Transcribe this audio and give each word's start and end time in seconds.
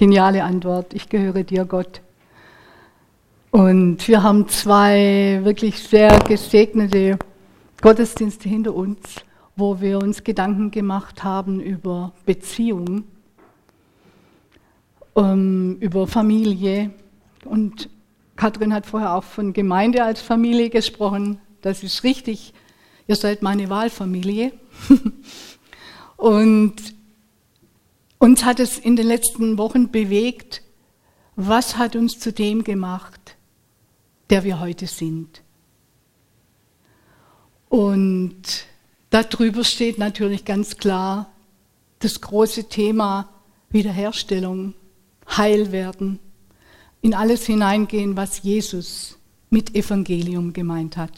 Geniale 0.00 0.44
Antwort. 0.44 0.94
Ich 0.94 1.10
gehöre 1.10 1.44
dir, 1.44 1.66
Gott. 1.66 2.00
Und 3.50 4.08
wir 4.08 4.22
haben 4.22 4.48
zwei 4.48 5.40
wirklich 5.42 5.78
sehr 5.78 6.20
gesegnete 6.20 7.18
Gottesdienste 7.82 8.48
hinter 8.48 8.74
uns, 8.74 9.16
wo 9.56 9.78
wir 9.82 9.98
uns 9.98 10.24
Gedanken 10.24 10.70
gemacht 10.70 11.22
haben 11.22 11.60
über 11.60 12.14
Beziehung, 12.24 13.04
ähm, 15.16 15.76
über 15.80 16.06
Familie. 16.06 16.92
Und 17.44 17.90
Kathrin 18.36 18.72
hat 18.72 18.86
vorher 18.86 19.14
auch 19.14 19.24
von 19.24 19.52
Gemeinde 19.52 20.02
als 20.02 20.22
Familie 20.22 20.70
gesprochen. 20.70 21.40
Das 21.60 21.82
ist 21.82 22.04
richtig. 22.04 22.54
Ihr 23.06 23.16
seid 23.16 23.42
meine 23.42 23.68
Wahlfamilie. 23.68 24.52
Und 26.16 26.99
uns 28.20 28.44
hat 28.44 28.60
es 28.60 28.78
in 28.78 28.94
den 28.94 29.06
letzten 29.06 29.58
Wochen 29.58 29.90
bewegt, 29.90 30.62
was 31.34 31.76
hat 31.76 31.96
uns 31.96 32.20
zu 32.20 32.32
dem 32.32 32.62
gemacht, 32.62 33.36
der 34.28 34.44
wir 34.44 34.60
heute 34.60 34.86
sind. 34.86 35.42
Und 37.68 38.66
darüber 39.08 39.64
steht 39.64 39.98
natürlich 39.98 40.44
ganz 40.44 40.76
klar 40.76 41.32
das 42.00 42.20
große 42.20 42.68
Thema 42.68 43.28
Wiederherstellung, 43.70 44.74
Heilwerden, 45.36 46.18
in 47.00 47.14
alles 47.14 47.46
hineingehen, 47.46 48.16
was 48.16 48.42
Jesus 48.42 49.18
mit 49.48 49.74
Evangelium 49.74 50.52
gemeint 50.52 50.96
hat. 50.96 51.12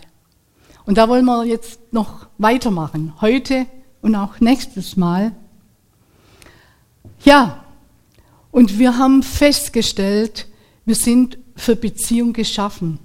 Und 0.85 0.99
da 0.99 1.09
wollen 1.09 1.25
wir 1.25 1.45
jetzt 1.45 1.93
noch 1.93 2.29
weitermachen, 2.39 3.15
heute 3.21 3.67
und 4.03 4.15
auch 4.15 4.39
nächstes 4.41 4.97
Mal. 4.97 5.33
Ja, 7.25 7.65
und 8.51 8.79
wir 8.79 8.99
haben 8.99 9.23
festgestellt, 9.23 10.49
wir 10.85 10.95
sind 10.95 11.39
für 11.57 11.77
Beziehung 11.77 12.33
geschaffen. 12.33 12.99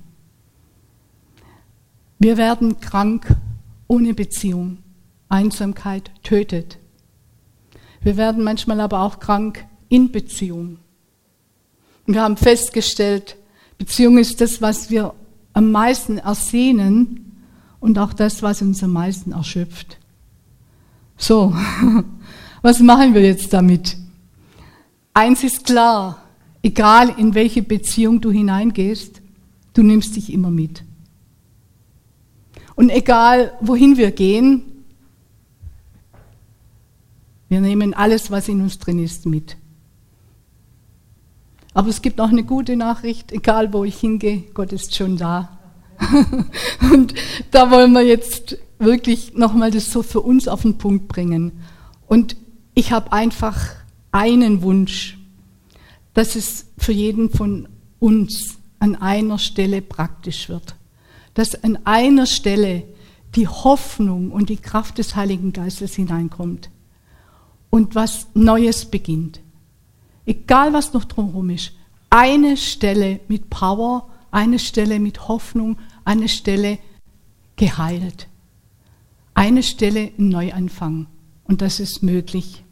Wir 2.19 2.37
werden 2.37 2.79
krank 2.79 3.35
ohne 3.87 4.13
Beziehung. 4.13 4.79
Einsamkeit 5.29 6.11
tötet. 6.23 6.77
Wir 8.01 8.17
werden 8.17 8.43
manchmal 8.43 8.79
aber 8.79 9.01
auch 9.01 9.19
krank 9.19 9.65
in 9.89 10.11
Beziehung. 10.11 10.79
Und 12.05 12.13
wir 12.13 12.21
haben 12.21 12.37
festgestellt, 12.37 13.35
Beziehung 13.77 14.17
ist 14.17 14.39
das, 14.39 14.61
was 14.61 14.89
wir 14.89 15.13
am 15.53 15.71
meisten 15.71 16.17
ersehnen 16.17 17.43
und 17.79 17.99
auch 17.99 18.13
das, 18.13 18.41
was 18.41 18.61
uns 18.61 18.81
am 18.83 18.93
meisten 18.93 19.33
erschöpft. 19.33 19.97
So, 21.17 21.53
was 22.61 22.79
machen 22.79 23.13
wir 23.13 23.21
jetzt 23.21 23.51
damit? 23.53 23.97
Eins 25.17 25.43
ist 25.43 25.65
klar, 25.65 26.23
egal 26.61 27.09
in 27.17 27.33
welche 27.33 27.63
Beziehung 27.63 28.21
du 28.21 28.29
hineingehst, 28.29 29.19
du 29.73 29.81
nimmst 29.81 30.15
dich 30.15 30.31
immer 30.31 30.51
mit. 30.51 30.83
Und 32.75 32.91
egal 32.91 33.57
wohin 33.59 33.97
wir 33.97 34.11
gehen, 34.11 34.61
wir 37.49 37.61
nehmen 37.61 37.95
alles, 37.95 38.29
was 38.29 38.47
in 38.47 38.61
uns 38.61 38.77
drin 38.77 38.99
ist, 38.99 39.25
mit. 39.25 39.57
Aber 41.73 41.89
es 41.89 42.03
gibt 42.03 42.21
auch 42.21 42.29
eine 42.29 42.43
gute 42.43 42.75
Nachricht, 42.75 43.31
egal 43.31 43.73
wo 43.73 43.85
ich 43.85 43.97
hingehe, 43.97 44.43
Gott 44.53 44.71
ist 44.71 44.95
schon 44.95 45.17
da. 45.17 45.57
Und 46.93 47.15
da 47.49 47.71
wollen 47.71 47.93
wir 47.93 48.03
jetzt 48.03 48.59
wirklich 48.77 49.33
nochmal 49.33 49.71
das 49.71 49.91
so 49.91 50.03
für 50.03 50.21
uns 50.21 50.47
auf 50.47 50.61
den 50.61 50.77
Punkt 50.77 51.07
bringen. 51.07 51.53
Und 52.05 52.35
ich 52.75 52.91
habe 52.91 53.11
einfach 53.13 53.77
einen 54.17 54.63
Wunsch, 54.63 55.15
dass 56.15 56.35
es 56.35 56.65
für 56.75 56.91
jeden 56.91 57.29
von 57.29 57.69
uns 57.99 58.57
an 58.79 58.95
einer 58.95 59.37
Stelle 59.37 59.83
praktisch 59.83 60.49
wird. 60.49 60.75
Dass 61.35 61.63
an 61.63 61.77
einer 61.85 62.25
Stelle 62.25 62.83
die 63.35 63.47
Hoffnung 63.47 64.31
und 64.31 64.49
die 64.49 64.57
Kraft 64.57 64.97
des 64.97 65.15
Heiligen 65.15 65.53
Geistes 65.53 65.93
hineinkommt 65.93 66.71
und 67.69 67.93
was 67.93 68.25
Neues 68.33 68.85
beginnt. 68.85 69.39
Egal 70.25 70.73
was 70.73 70.93
noch 70.93 71.05
drumherum 71.05 71.51
ist. 71.51 71.73
Eine 72.09 72.57
Stelle 72.57 73.19
mit 73.27 73.51
Power, 73.51 74.09
eine 74.31 74.57
Stelle 74.57 74.99
mit 74.99 75.27
Hoffnung, 75.27 75.77
eine 76.05 76.27
Stelle 76.27 76.79
geheilt. 77.55 78.27
Eine 79.35 79.61
Stelle 79.61 80.11
Neuanfang. 80.17 81.05
Und 81.43 81.61
das 81.61 81.79
ist 81.79 82.01
möglich. 82.01 82.63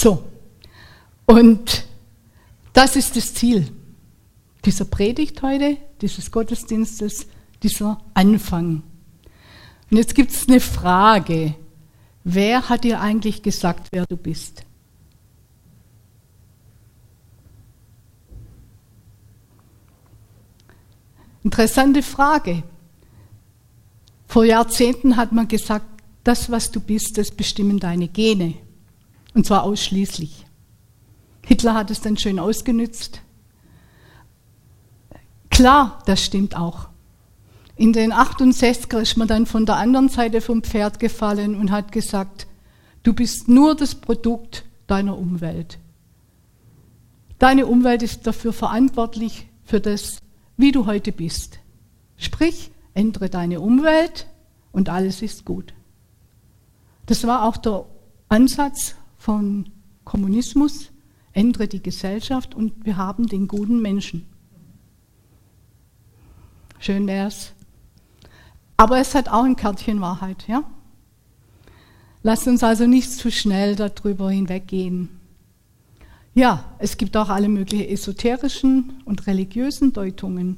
So. 0.00 0.24
Und 1.26 1.84
das 2.72 2.96
ist 2.96 3.16
das 3.16 3.34
Ziel 3.34 3.70
dieser 4.64 4.86
Predigt 4.86 5.42
heute, 5.42 5.76
dieses 6.00 6.30
Gottesdienstes, 6.30 7.26
dieser 7.62 8.00
Anfang. 8.14 8.82
Und 9.90 9.96
jetzt 9.98 10.14
gibt 10.14 10.30
es 10.30 10.48
eine 10.48 10.60
Frage. 10.60 11.54
Wer 12.24 12.70
hat 12.70 12.84
dir 12.84 12.98
eigentlich 12.98 13.42
gesagt, 13.42 13.88
wer 13.92 14.06
du 14.06 14.16
bist? 14.16 14.62
Interessante 21.44 22.02
Frage. 22.02 22.62
Vor 24.28 24.46
Jahrzehnten 24.46 25.18
hat 25.18 25.32
man 25.32 25.46
gesagt, 25.46 25.84
das, 26.24 26.50
was 26.50 26.70
du 26.70 26.80
bist, 26.80 27.18
das 27.18 27.30
bestimmen 27.30 27.78
deine 27.78 28.08
Gene. 28.08 28.54
Und 29.34 29.46
zwar 29.46 29.64
ausschließlich. 29.64 30.46
Hitler 31.46 31.74
hat 31.74 31.90
es 31.90 32.00
dann 32.00 32.16
schön 32.16 32.38
ausgenützt. 32.38 33.22
Klar, 35.50 36.02
das 36.06 36.24
stimmt 36.24 36.56
auch. 36.56 36.88
In 37.76 37.92
den 37.92 38.12
68er 38.12 39.00
ist 39.00 39.16
man 39.16 39.28
dann 39.28 39.46
von 39.46 39.66
der 39.66 39.76
anderen 39.76 40.08
Seite 40.08 40.40
vom 40.40 40.62
Pferd 40.62 41.00
gefallen 41.00 41.54
und 41.54 41.70
hat 41.70 41.92
gesagt, 41.92 42.46
du 43.02 43.12
bist 43.14 43.48
nur 43.48 43.74
das 43.74 43.94
Produkt 43.94 44.64
deiner 44.86 45.16
Umwelt. 45.16 45.78
Deine 47.38 47.66
Umwelt 47.66 48.02
ist 48.02 48.26
dafür 48.26 48.52
verantwortlich 48.52 49.48
für 49.64 49.80
das, 49.80 50.18
wie 50.56 50.72
du 50.72 50.84
heute 50.86 51.10
bist. 51.10 51.58
Sprich, 52.18 52.70
ändere 52.92 53.30
deine 53.30 53.60
Umwelt 53.60 54.26
und 54.72 54.90
alles 54.90 55.22
ist 55.22 55.46
gut. 55.46 55.72
Das 57.06 57.26
war 57.26 57.44
auch 57.44 57.56
der 57.56 57.86
Ansatz 58.28 58.94
von 59.20 59.68
Kommunismus, 60.04 60.90
ändere 61.34 61.68
die 61.68 61.82
Gesellschaft 61.82 62.54
und 62.54 62.86
wir 62.86 62.96
haben 62.96 63.26
den 63.26 63.48
guten 63.48 63.82
Menschen. 63.82 64.26
Schön 66.78 67.06
wär's. 67.06 67.52
Aber 68.78 68.98
es 68.98 69.14
hat 69.14 69.28
auch 69.28 69.44
ein 69.44 69.56
Kärtchen 69.56 70.00
Wahrheit, 70.00 70.48
ja? 70.48 70.64
Lasst 72.22 72.48
uns 72.48 72.62
also 72.62 72.86
nicht 72.86 73.12
zu 73.12 73.30
schnell 73.30 73.76
darüber 73.76 74.30
hinweggehen. 74.30 75.10
Ja, 76.32 76.64
es 76.78 76.96
gibt 76.96 77.14
auch 77.14 77.28
alle 77.28 77.50
möglichen 77.50 77.90
esoterischen 77.90 79.02
und 79.04 79.26
religiösen 79.26 79.92
Deutungen, 79.92 80.56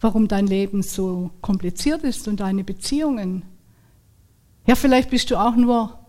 warum 0.00 0.28
dein 0.28 0.46
Leben 0.46 0.84
so 0.84 1.32
kompliziert 1.40 2.04
ist 2.04 2.28
und 2.28 2.38
deine 2.38 2.62
Beziehungen. 2.62 3.42
Ja, 4.68 4.76
vielleicht 4.76 5.10
bist 5.10 5.32
du 5.32 5.36
auch 5.36 5.56
nur 5.56 6.03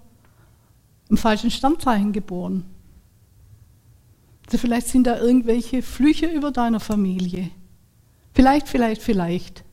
im 1.09 1.17
falschen 1.17 1.51
Sternzeichen 1.51 2.13
geboren. 2.13 2.65
Also 4.45 4.57
vielleicht 4.57 4.87
sind 4.87 5.07
da 5.07 5.19
irgendwelche 5.19 5.81
Flüche 5.81 6.27
über 6.27 6.51
deiner 6.51 6.79
Familie. 6.79 7.49
Vielleicht, 8.33 8.67
vielleicht, 8.67 9.01
vielleicht. 9.01 9.63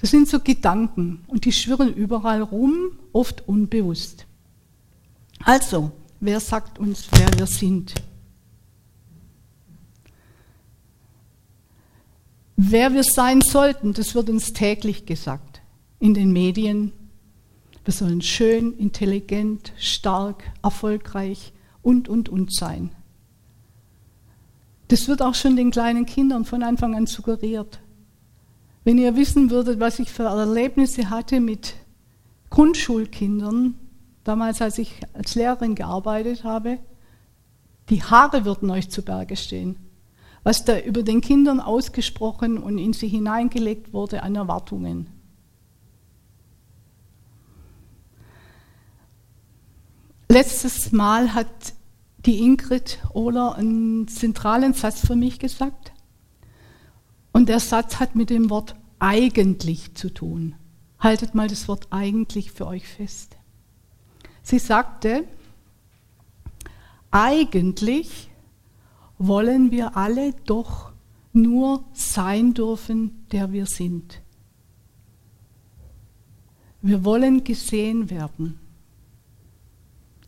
Das 0.00 0.10
sind 0.10 0.28
so 0.28 0.40
Gedanken 0.40 1.24
und 1.26 1.44
die 1.44 1.52
schwirren 1.52 1.92
überall 1.92 2.42
rum, 2.42 2.98
oft 3.12 3.48
unbewusst. 3.48 4.26
Also, 5.42 5.92
wer 6.20 6.40
sagt 6.40 6.78
uns, 6.78 7.08
wer 7.12 7.28
wir 7.38 7.46
sind? 7.46 7.94
Wer 12.56 12.94
wir 12.94 13.04
sein 13.04 13.42
sollten, 13.42 13.92
das 13.92 14.14
wird 14.14 14.30
uns 14.30 14.52
täglich 14.52 15.06
gesagt. 15.06 15.60
In 15.98 16.14
den 16.14 16.32
Medien. 16.32 16.92
Wir 17.86 17.92
sollen 17.92 18.20
schön, 18.20 18.76
intelligent, 18.78 19.72
stark, 19.78 20.42
erfolgreich 20.60 21.52
und, 21.82 22.08
und, 22.08 22.28
und 22.28 22.52
sein. 22.52 22.90
Das 24.88 25.06
wird 25.06 25.22
auch 25.22 25.36
schon 25.36 25.54
den 25.54 25.70
kleinen 25.70 26.04
Kindern 26.04 26.44
von 26.44 26.64
Anfang 26.64 26.96
an 26.96 27.06
suggeriert. 27.06 27.78
Wenn 28.82 28.98
ihr 28.98 29.14
wissen 29.14 29.50
würdet, 29.50 29.78
was 29.78 30.00
ich 30.00 30.10
für 30.10 30.24
Erlebnisse 30.24 31.10
hatte 31.10 31.38
mit 31.38 31.74
Grundschulkindern, 32.50 33.76
damals 34.24 34.60
als 34.60 34.78
ich 34.78 35.00
als 35.12 35.36
Lehrerin 35.36 35.76
gearbeitet 35.76 36.42
habe, 36.42 36.80
die 37.88 38.02
Haare 38.02 38.44
würden 38.44 38.68
euch 38.68 38.90
zu 38.90 39.02
Berge 39.02 39.36
stehen. 39.36 39.76
Was 40.42 40.64
da 40.64 40.76
über 40.80 41.04
den 41.04 41.20
Kindern 41.20 41.60
ausgesprochen 41.60 42.58
und 42.58 42.78
in 42.78 42.94
sie 42.94 43.06
hineingelegt 43.06 43.92
wurde 43.92 44.24
an 44.24 44.34
Erwartungen. 44.34 45.15
Letztes 50.38 50.92
Mal 50.92 51.32
hat 51.32 51.72
die 52.18 52.40
Ingrid 52.40 52.98
Ohler 53.14 53.54
einen 53.54 54.06
zentralen 54.06 54.74
Satz 54.74 55.00
für 55.00 55.16
mich 55.16 55.38
gesagt. 55.38 55.94
Und 57.32 57.48
der 57.48 57.58
Satz 57.58 58.00
hat 58.00 58.16
mit 58.16 58.28
dem 58.28 58.50
Wort 58.50 58.74
eigentlich 58.98 59.94
zu 59.94 60.12
tun. 60.12 60.54
Haltet 60.98 61.34
mal 61.34 61.48
das 61.48 61.68
Wort 61.68 61.86
eigentlich 61.88 62.52
für 62.52 62.66
euch 62.66 62.86
fest. 62.86 63.38
Sie 64.42 64.58
sagte, 64.58 65.24
eigentlich 67.10 68.28
wollen 69.16 69.70
wir 69.70 69.96
alle 69.96 70.34
doch 70.44 70.92
nur 71.32 71.82
sein 71.94 72.52
dürfen, 72.52 73.26
der 73.32 73.52
wir 73.52 73.64
sind. 73.64 74.20
Wir 76.82 77.06
wollen 77.06 77.42
gesehen 77.42 78.10
werden. 78.10 78.60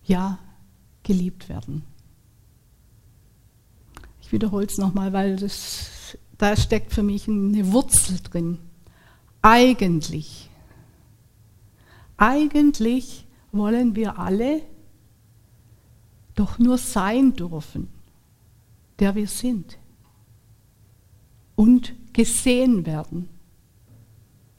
Ja, 0.09 0.39
geliebt 1.03 1.51
werden. 1.51 1.83
Ich 4.23 4.33
wiederhole 4.33 4.67
es 4.67 4.79
nochmal, 4.79 5.13
weil 5.13 5.37
das, 5.37 6.17
da 6.39 6.57
steckt 6.57 6.95
für 6.95 7.03
mich 7.03 7.29
eine 7.29 7.73
Wurzel 7.73 8.19
drin. 8.23 8.59
Eigentlich, 9.43 10.49
eigentlich 12.17 13.27
wollen 13.53 13.95
wir 13.95 14.19
alle 14.19 14.63
doch 16.35 16.59
nur 16.59 16.79
sein 16.79 17.35
dürfen, 17.35 17.89
der 18.99 19.15
wir 19.15 19.29
sind. 19.29 19.79
Und 21.55 21.95
gesehen 22.15 22.87
werden. 22.87 23.29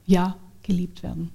Ja, 0.05 0.37
geliebt 0.61 1.01
werden. 1.01 1.31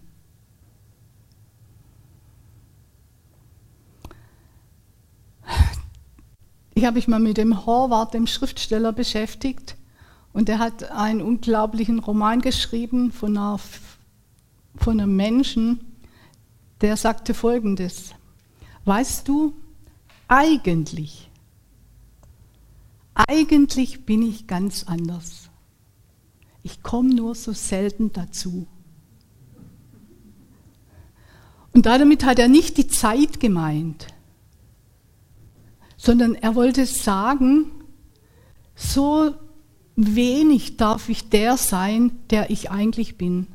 Ich 6.74 6.84
habe 6.84 6.96
mich 6.96 7.06
mal 7.06 7.20
mit 7.20 7.36
dem 7.36 7.66
Horvath, 7.66 8.14
dem 8.14 8.26
Schriftsteller, 8.26 8.92
beschäftigt. 8.92 9.76
Und 10.32 10.48
er 10.48 10.58
hat 10.58 10.90
einen 10.90 11.22
unglaublichen 11.22 12.00
Roman 12.00 12.40
geschrieben 12.40 13.12
von, 13.12 13.36
einer, 13.36 13.60
von 14.76 15.00
einem 15.00 15.14
Menschen, 15.14 15.80
der 16.80 16.96
sagte 16.96 17.32
folgendes. 17.32 18.10
Weißt 18.84 19.28
du, 19.28 19.54
eigentlich, 20.26 21.30
eigentlich 23.14 24.04
bin 24.04 24.22
ich 24.22 24.48
ganz 24.48 24.82
anders. 24.82 25.48
Ich 26.64 26.82
komme 26.82 27.14
nur 27.14 27.36
so 27.36 27.52
selten 27.52 28.12
dazu. 28.12 28.66
Und 31.72 31.86
damit 31.86 32.24
hat 32.24 32.40
er 32.40 32.48
nicht 32.48 32.76
die 32.78 32.88
Zeit 32.88 33.38
gemeint 33.38 34.13
sondern 36.04 36.34
er 36.34 36.54
wollte 36.54 36.84
sagen, 36.84 37.70
so 38.76 39.34
wenig 39.96 40.76
darf 40.76 41.08
ich 41.08 41.30
der 41.30 41.56
sein, 41.56 42.12
der 42.28 42.50
ich 42.50 42.70
eigentlich 42.70 43.16
bin. 43.16 43.46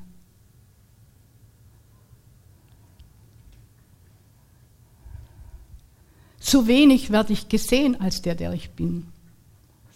So 6.40 6.66
wenig 6.66 7.12
werde 7.12 7.34
ich 7.34 7.50
gesehen 7.50 8.02
als 8.02 8.24
der, 8.24 8.34
der 8.34 8.52
ich 8.54 8.72
bin. 8.72 9.06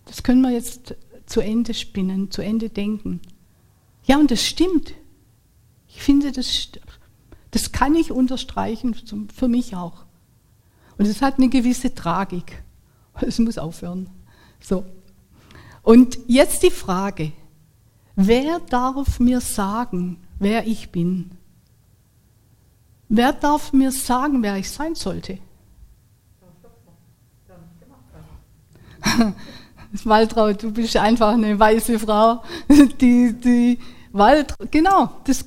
Das 0.05 0.21
können 0.21 0.41
wir 0.41 0.51
jetzt 0.51 0.95
zu 1.25 1.41
Ende 1.41 1.73
spinnen, 1.73 2.29
zu 2.29 2.43
Ende 2.43 2.69
denken. 2.69 3.19
Ja, 4.05 4.19
und 4.19 4.29
das 4.29 4.45
stimmt. 4.45 4.93
Ich 5.87 6.03
finde, 6.03 6.31
das, 6.31 6.69
das 7.49 7.71
kann 7.71 7.95
ich 7.95 8.11
unterstreichen, 8.11 8.95
für 9.33 9.47
mich 9.47 9.75
auch. 9.75 10.05
Und 10.97 11.05
es 11.07 11.21
hat 11.21 11.37
eine 11.37 11.49
gewisse 11.49 11.93
Tragik. 11.93 12.63
Es 13.21 13.37
muss 13.37 13.59
aufhören. 13.59 14.09
So. 14.59 14.85
Und 15.83 16.17
jetzt 16.27 16.63
die 16.63 16.71
Frage, 16.71 17.31
wer 18.15 18.59
darf 18.59 19.19
mir 19.19 19.39
sagen, 19.39 20.17
wer 20.39 20.65
ich 20.65 20.91
bin? 20.91 21.31
Wer 23.09 23.33
darf 23.33 23.73
mir 23.73 23.91
sagen, 23.91 24.41
wer 24.41 24.55
ich 24.57 24.71
sein 24.71 24.95
sollte? 24.95 25.37
Waltraud, 30.03 30.63
du 30.63 30.71
bist 30.71 30.97
einfach 30.97 31.33
eine 31.33 31.59
weiße 31.59 31.99
Frau, 31.99 32.43
die, 33.01 33.33
die 33.33 33.77
Waltraud, 34.11 34.71
genau, 34.71 35.11
das, 35.25 35.45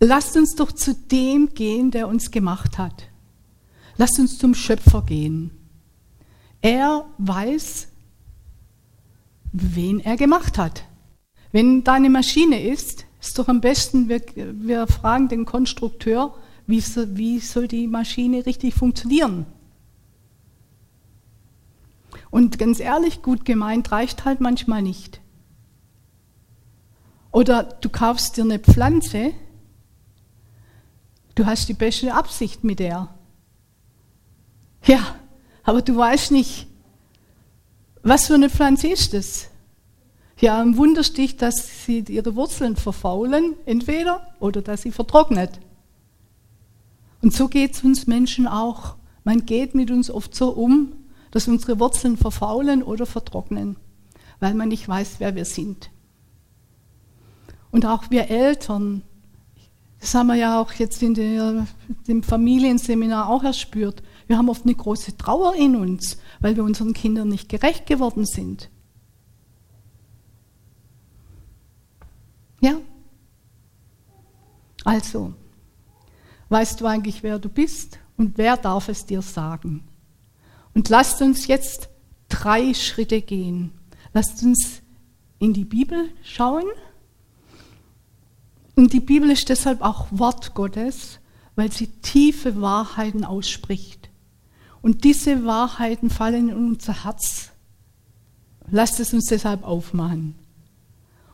lasst 0.00 0.36
uns 0.36 0.54
doch 0.54 0.72
zu 0.72 0.94
dem 0.94 1.54
gehen, 1.54 1.90
der 1.90 2.08
uns 2.08 2.30
gemacht 2.30 2.76
hat. 2.78 3.08
Lasst 3.98 4.18
uns 4.18 4.38
zum 4.38 4.54
Schöpfer 4.54 5.02
gehen. 5.02 5.50
Er 6.60 7.06
weiß, 7.18 7.88
wen 9.52 10.00
er 10.00 10.16
gemacht 10.16 10.58
hat. 10.58 10.84
Wenn 11.52 11.84
da 11.84 11.94
eine 11.94 12.10
Maschine 12.10 12.62
ist, 12.62 13.06
ist 13.20 13.38
doch 13.38 13.48
am 13.48 13.60
besten, 13.60 14.08
wir, 14.08 14.20
wir 14.34 14.86
fragen 14.86 15.28
den 15.28 15.44
Konstrukteur, 15.46 16.34
wie, 16.66 16.82
wie 16.82 17.38
soll 17.40 17.68
die 17.68 17.86
Maschine 17.86 18.44
richtig 18.44 18.74
funktionieren? 18.74 19.46
Und 22.30 22.58
ganz 22.58 22.80
ehrlich, 22.80 23.22
gut 23.22 23.44
gemeint 23.44 23.92
reicht 23.92 24.24
halt 24.24 24.40
manchmal 24.40 24.82
nicht. 24.82 25.20
Oder 27.30 27.62
du 27.62 27.88
kaufst 27.88 28.36
dir 28.36 28.44
eine 28.44 28.58
Pflanze, 28.58 29.32
du 31.34 31.46
hast 31.46 31.68
die 31.68 31.74
beste 31.74 32.14
Absicht 32.14 32.64
mit 32.64 32.80
der. 32.80 33.15
Ja, 34.86 35.16
aber 35.64 35.82
du 35.82 35.96
weißt 35.96 36.30
nicht, 36.30 36.66
was 38.02 38.26
für 38.26 38.34
eine 38.34 38.48
Pflanze 38.48 38.88
ist 38.88 39.14
es? 39.14 39.48
Ja, 40.38 40.60
ein 40.60 40.76
Wunderstich, 40.76 41.36
dass 41.36 41.84
sie 41.84 42.04
ihre 42.08 42.36
Wurzeln 42.36 42.76
verfaulen, 42.76 43.54
entweder, 43.64 44.26
oder 44.38 44.62
dass 44.62 44.82
sie 44.82 44.92
vertrocknet. 44.92 45.58
Und 47.22 47.32
so 47.32 47.48
geht 47.48 47.74
es 47.74 47.82
uns 47.82 48.06
Menschen 48.06 48.46
auch. 48.46 48.94
Man 49.24 49.44
geht 49.44 49.74
mit 49.74 49.90
uns 49.90 50.10
oft 50.10 50.34
so 50.34 50.50
um, 50.50 50.92
dass 51.32 51.48
unsere 51.48 51.80
Wurzeln 51.80 52.16
verfaulen 52.16 52.82
oder 52.82 53.06
vertrocknen, 53.06 53.76
weil 54.38 54.54
man 54.54 54.68
nicht 54.68 54.86
weiß, 54.86 55.16
wer 55.18 55.34
wir 55.34 55.44
sind. 55.44 55.90
Und 57.72 57.86
auch 57.86 58.10
wir 58.10 58.30
Eltern, 58.30 59.02
das 60.00 60.14
haben 60.14 60.28
wir 60.28 60.36
ja 60.36 60.60
auch 60.60 60.72
jetzt 60.74 61.02
in 61.02 61.14
dem 62.06 62.22
Familienseminar 62.22 63.28
auch 63.28 63.42
erspürt, 63.42 64.02
wir 64.26 64.38
haben 64.38 64.48
oft 64.48 64.64
eine 64.64 64.74
große 64.74 65.16
Trauer 65.16 65.54
in 65.54 65.76
uns, 65.76 66.18
weil 66.40 66.56
wir 66.56 66.64
unseren 66.64 66.92
Kindern 66.92 67.28
nicht 67.28 67.48
gerecht 67.48 67.86
geworden 67.86 68.26
sind. 68.26 68.70
Ja? 72.60 72.80
Also, 74.84 75.34
weißt 76.48 76.80
du 76.80 76.86
eigentlich, 76.86 77.22
wer 77.22 77.38
du 77.38 77.48
bist 77.48 77.98
und 78.16 78.38
wer 78.38 78.56
darf 78.56 78.88
es 78.88 79.06
dir 79.06 79.22
sagen? 79.22 79.86
Und 80.74 80.88
lasst 80.88 81.22
uns 81.22 81.46
jetzt 81.46 81.88
drei 82.28 82.74
Schritte 82.74 83.22
gehen. 83.22 83.72
Lasst 84.12 84.42
uns 84.42 84.82
in 85.38 85.52
die 85.52 85.64
Bibel 85.64 86.10
schauen. 86.22 86.64
Und 88.74 88.92
die 88.92 89.00
Bibel 89.00 89.30
ist 89.30 89.48
deshalb 89.48 89.80
auch 89.82 90.06
Wort 90.10 90.54
Gottes, 90.54 91.18
weil 91.54 91.72
sie 91.72 91.86
tiefe 91.86 92.60
Wahrheiten 92.60 93.24
ausspricht. 93.24 94.05
Und 94.82 95.04
diese 95.04 95.44
Wahrheiten 95.44 96.10
fallen 96.10 96.50
in 96.50 96.56
unser 96.56 97.04
Herz. 97.04 97.50
Lasst 98.70 99.00
es 99.00 99.12
uns 99.12 99.26
deshalb 99.26 99.64
aufmachen. 99.64 100.34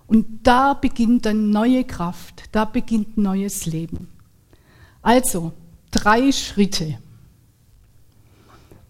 Und 0.07 0.47
da 0.47 0.75
beginnt 0.75 1.27
dann 1.27 1.51
neue 1.51 1.85
Kraft, 1.85 2.45
da 2.53 2.65
beginnt 2.65 3.17
neues 3.17 3.67
Leben. 3.67 4.09
Also, 5.01 5.53
drei 5.91 6.33
Schritte. 6.33 6.99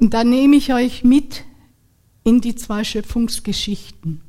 Und 0.00 0.14
da 0.14 0.24
nehme 0.24 0.56
ich 0.56 0.72
euch 0.72 1.04
mit 1.04 1.44
in 2.24 2.40
die 2.40 2.56
zwei 2.56 2.82
Schöpfungsgeschichten. 2.82 4.20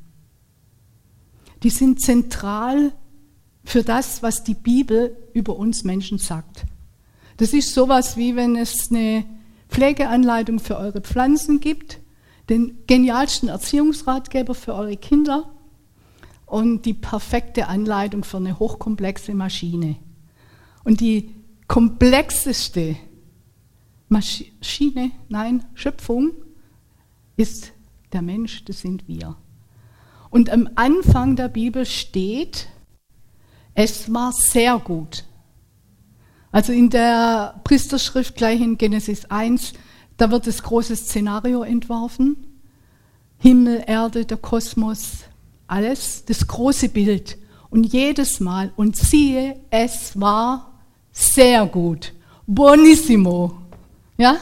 Die 1.62 1.70
sind 1.70 2.00
zentral 2.00 2.92
für 3.64 3.82
das, 3.82 4.22
was 4.22 4.44
die 4.44 4.54
Bibel 4.54 5.16
über 5.32 5.56
uns 5.56 5.82
Menschen 5.82 6.18
sagt. 6.18 6.64
Das 7.38 7.52
ist 7.52 7.74
sowas 7.74 8.16
wie 8.16 8.36
wenn 8.36 8.54
es 8.54 8.90
eine 8.90 9.24
Pflegeanleitung 9.74 10.60
für 10.60 10.78
eure 10.78 11.00
Pflanzen 11.00 11.58
gibt, 11.58 11.98
den 12.48 12.78
genialsten 12.86 13.48
Erziehungsratgeber 13.48 14.54
für 14.54 14.72
eure 14.72 14.96
Kinder 14.96 15.50
und 16.46 16.86
die 16.86 16.94
perfekte 16.94 17.66
Anleitung 17.66 18.22
für 18.22 18.36
eine 18.36 18.60
hochkomplexe 18.60 19.34
Maschine. 19.34 19.96
Und 20.84 21.00
die 21.00 21.34
komplexeste 21.66 22.94
Maschine, 24.08 25.10
nein, 25.28 25.64
Schöpfung 25.74 26.30
ist 27.36 27.72
der 28.12 28.22
Mensch, 28.22 28.64
das 28.66 28.78
sind 28.80 29.08
wir. 29.08 29.36
Und 30.30 30.50
am 30.50 30.68
Anfang 30.76 31.34
der 31.34 31.48
Bibel 31.48 31.84
steht, 31.84 32.68
es 33.74 34.14
war 34.14 34.30
sehr 34.30 34.78
gut. 34.78 35.24
Also 36.54 36.72
in 36.72 36.88
der 36.88 37.60
Priesterschrift 37.64 38.36
gleich 38.36 38.60
in 38.60 38.78
Genesis 38.78 39.24
1, 39.24 39.72
Da 40.16 40.30
wird 40.30 40.46
das 40.46 40.62
große 40.62 40.94
Szenario 40.94 41.64
entworfen. 41.64 42.36
Himmel, 43.38 43.82
Erde, 43.88 44.24
der 44.24 44.36
Kosmos, 44.36 45.24
alles, 45.66 46.24
das 46.26 46.46
große 46.46 46.90
Bild. 46.90 47.36
Und 47.70 47.92
jedes 47.92 48.38
Mal, 48.38 48.72
und 48.76 48.94
siehe, 48.94 49.58
es 49.70 50.20
war 50.20 50.70
sehr 51.10 51.66
gut. 51.66 52.12
Buonissimo. 52.46 53.58
Ja? 54.16 54.36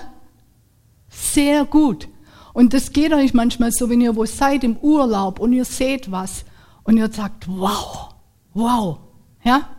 Sehr 1.09 1.64
gut. 1.64 2.09
Und 2.52 2.75
das 2.75 2.92
geht 2.92 3.14
euch 3.14 3.33
manchmal 3.33 3.73
so, 3.73 3.88
wenn 3.88 4.02
ihr 4.02 4.14
wo 4.14 4.26
seid 4.26 4.64
im 4.64 4.76
Urlaub 4.76 5.38
und 5.38 5.54
ihr 5.54 5.64
seht 5.64 6.11
was 6.11 6.45
und 6.85 6.99
ihr 6.99 7.11
sagt, 7.11 7.49
wow, 7.49 8.14
wow. 8.52 8.99
Ja? 9.42 9.71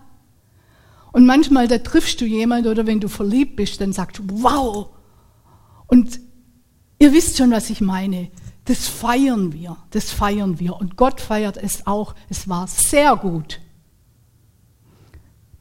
Und 1.14 1.28
manchmal, 1.28 1.68
da 1.68 1.78
triffst 1.78 2.20
du 2.20 2.26
jemand 2.26 2.68
oder 2.68 2.88
wenn 2.88 3.00
du 3.00 3.08
verliebt 3.08 3.56
bist, 3.56 3.80
dann 3.80 3.94
sagst 3.94 4.18
du, 4.18 4.24
wow. 4.30 4.90
Und 5.88 6.20
ihr 6.98 7.14
wisst 7.14 7.38
schon, 7.38 7.52
was 7.52 7.70
ich 7.70 7.80
meine. 7.80 8.32
Das 8.66 8.88
feiern 8.88 9.54
wir, 9.54 9.78
das 9.92 10.12
feiern 10.12 10.60
wir. 10.60 10.76
Und 10.76 10.96
Gott 10.96 11.22
feiert 11.22 11.58
es 11.58 11.86
auch. 11.86 12.16
Es 12.30 12.50
war 12.50 12.68
sehr 12.68 13.16
gut. 13.16 13.60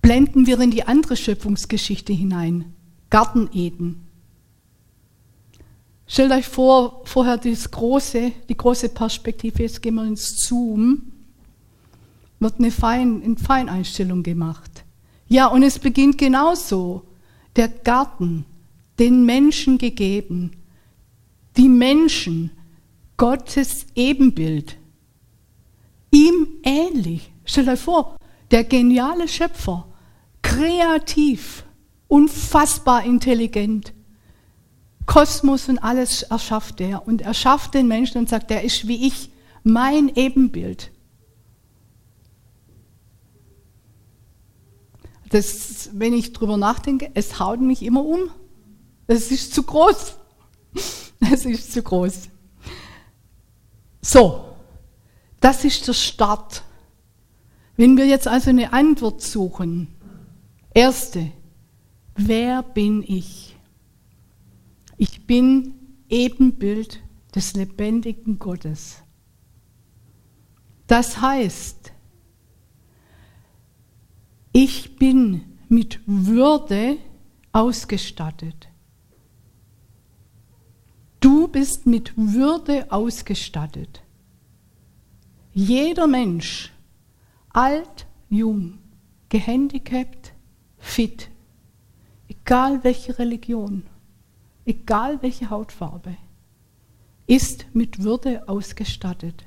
Blenden 0.01 0.47
wir 0.47 0.59
in 0.59 0.71
die 0.71 0.85
andere 0.85 1.17
Schöpfungsgeschichte 1.17 2.13
hinein. 2.15 2.73
Garten 3.11 3.51
Eden. 3.53 4.09
Stellt 6.07 6.33
euch 6.33 6.47
vor, 6.47 7.03
vorher 7.05 7.37
das 7.37 7.71
große, 7.71 8.33
die 8.49 8.57
große 8.57 8.89
Perspektive, 8.89 9.63
jetzt 9.63 9.83
gehen 9.83 9.97
wir 9.97 10.05
ins 10.05 10.47
Zoom, 10.47 11.13
wird 12.41 12.59
eine, 12.59 12.71
Fein, 12.71 13.23
eine 13.23 13.37
Feineinstellung 13.37 14.23
gemacht. 14.23 14.82
Ja, 15.33 15.47
und 15.47 15.63
es 15.63 15.79
beginnt 15.79 16.19
genauso. 16.19 17.05
Der 17.57 17.69
Garten, 17.69 18.45
den 18.99 19.25
Menschen 19.25 19.79
gegeben, 19.79 20.51
die 21.57 21.71
Menschen, 21.71 22.51
Gottes 23.17 23.87
Ebenbild, 23.95 24.77
ihm 26.11 26.49
ähnlich. 26.65 27.33
Stellt 27.47 27.69
euch 27.69 27.81
vor, 27.81 28.19
der 28.51 28.65
geniale 28.65 29.27
Schöpfer, 29.27 29.87
kreativ, 30.43 31.65
unfassbar 32.09 33.03
intelligent, 33.03 33.95
Kosmos 35.07 35.67
und 35.71 35.79
alles 35.79 36.25
erschafft 36.25 36.79
er. 36.83 37.09
Und 37.09 37.23
er 37.23 37.33
schafft 37.33 37.73
den 37.73 37.89
Menschen 37.89 38.19
und 38.19 38.29
sagt, 38.29 38.51
der 38.51 38.65
ist 38.65 38.87
wie 38.87 39.07
ich, 39.07 39.31
mein 39.63 40.15
Ebenbild. 40.15 40.91
Das, 45.33 45.89
wenn 45.95 46.13
ich 46.13 46.35
drüber 46.35 46.59
nachdenke, 46.59 47.11
es 47.15 47.41
haut 47.41 47.59
mich 47.59 47.83
immer 47.83 48.05
um. 48.05 48.31
Es 49.07 49.31
ist 49.31 49.55
zu 49.55 49.63
groß. 49.63 50.17
Es 51.33 51.47
ist 51.47 51.73
zu 51.73 51.83
groß. 51.83 52.29
So, 54.03 54.45
das 55.41 55.65
ist 55.65 55.87
der 55.87 55.93
Start. 55.93 56.65
Wenn 57.77 57.97
wir 57.97 58.07
jetzt 58.07 58.27
also 58.27 58.51
eine 58.51 58.73
Antwort 58.73 59.23
suchen, 59.23 59.87
erste, 60.75 61.31
wer 62.17 62.65
bin 62.65 63.05
ich? 63.07 63.57
Ich 64.97 65.27
bin 65.29 65.75
Ebenbild 66.09 67.01
des 67.35 67.55
lebendigen 67.55 68.41
Gottes. 68.41 68.97
Das 70.89 71.21
heißt, 71.21 71.92
ich 74.53 74.97
bin 74.97 75.43
mit 75.69 76.01
Würde 76.07 76.99
ausgestattet. 77.53 78.69
Du 81.21 81.49
bist 81.49 81.87
mit 81.87 82.13
Würde 82.17 82.91
ausgestattet. 82.91 84.03
Jeder 85.55 86.07
Mensch, 86.07 86.73
alt, 87.51 88.07
jung, 88.29 88.79
gehandicapt, 89.29 90.33
fit, 90.79 91.31
egal 92.29 92.83
welche 92.85 93.19
Religion, 93.19 93.85
egal 94.65 95.23
welche 95.23 95.49
Hautfarbe, 95.49 96.17
ist 97.27 97.67
mit 97.73 98.03
Würde 98.03 98.49
ausgestattet. 98.49 99.45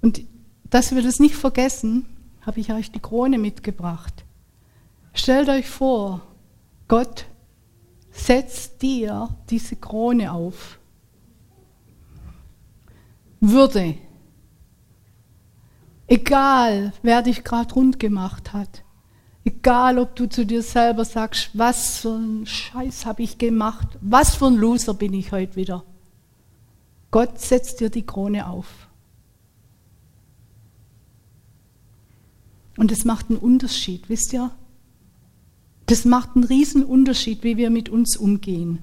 Und 0.00 0.22
dass 0.64 0.94
wir 0.94 1.02
das 1.02 1.18
nicht 1.18 1.34
vergessen, 1.34 2.06
habe 2.42 2.60
ich 2.60 2.72
euch 2.72 2.90
die 2.90 3.00
Krone 3.00 3.38
mitgebracht. 3.38 4.24
Stellt 5.14 5.48
euch 5.48 5.68
vor, 5.68 6.22
Gott 6.88 7.26
setzt 8.10 8.82
dir 8.82 9.28
diese 9.50 9.76
Krone 9.76 10.32
auf. 10.32 10.78
Würde. 13.40 13.96
Egal, 16.06 16.92
wer 17.02 17.22
dich 17.22 17.42
gerade 17.42 17.72
rund 17.74 17.98
gemacht 17.98 18.52
hat. 18.52 18.84
Egal, 19.44 19.98
ob 19.98 20.14
du 20.14 20.28
zu 20.28 20.46
dir 20.46 20.62
selber 20.62 21.04
sagst, 21.04 21.50
was 21.54 21.98
für 21.98 22.14
ein 22.14 22.46
Scheiß 22.46 23.06
habe 23.06 23.22
ich 23.22 23.38
gemacht, 23.38 23.88
was 24.00 24.36
für 24.36 24.46
ein 24.46 24.56
Loser 24.56 24.94
bin 24.94 25.14
ich 25.14 25.32
heute 25.32 25.56
wieder. 25.56 25.84
Gott 27.10 27.40
setzt 27.40 27.80
dir 27.80 27.90
die 27.90 28.06
Krone 28.06 28.46
auf. 28.48 28.81
Und 32.76 32.90
es 32.90 33.04
macht 33.04 33.28
einen 33.28 33.38
Unterschied, 33.38 34.08
wisst 34.08 34.32
ihr? 34.32 34.50
Das 35.86 36.04
macht 36.04 36.36
einen 36.36 36.44
riesen 36.44 36.84
Unterschied, 36.84 37.42
wie 37.42 37.56
wir 37.56 37.70
mit 37.70 37.88
uns 37.88 38.16
umgehen. 38.16 38.78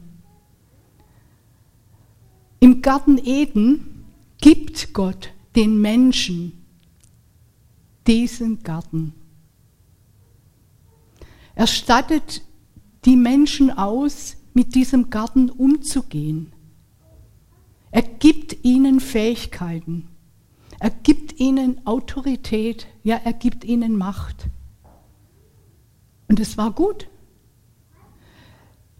Im 2.60 2.82
Garten 2.82 3.18
Eden 3.18 4.06
gibt 4.40 4.94
Gott 4.94 5.32
den 5.56 5.82
Menschen 5.82 6.54
diesen 8.06 8.64
Garten. 8.64 9.14
Er 11.56 11.68
stattet 11.68 12.42
die 13.06 13.16
Menschen 13.16 13.72
aus, 13.72 14.36
mit 14.54 14.76
diesem 14.76 15.10
Garten 15.10 15.50
umzugehen. 15.50 16.52
Er 17.92 18.02
gibt 18.02 18.64
ihnen 18.64 19.00
Fähigkeiten. 19.00 20.08
Er 20.80 20.90
gibt 20.90 21.40
ihnen 21.40 21.86
Autorität. 21.86 22.88
Ja, 23.04 23.20
er 23.24 23.34
gibt 23.34 23.64
ihnen 23.66 23.98
Macht. 23.98 24.48
Und 26.28 26.40
es 26.40 26.58
war 26.58 26.72
gut. 26.72 27.08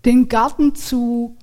Den 0.06 0.28
Garten 0.28 0.76
zu 0.76 1.38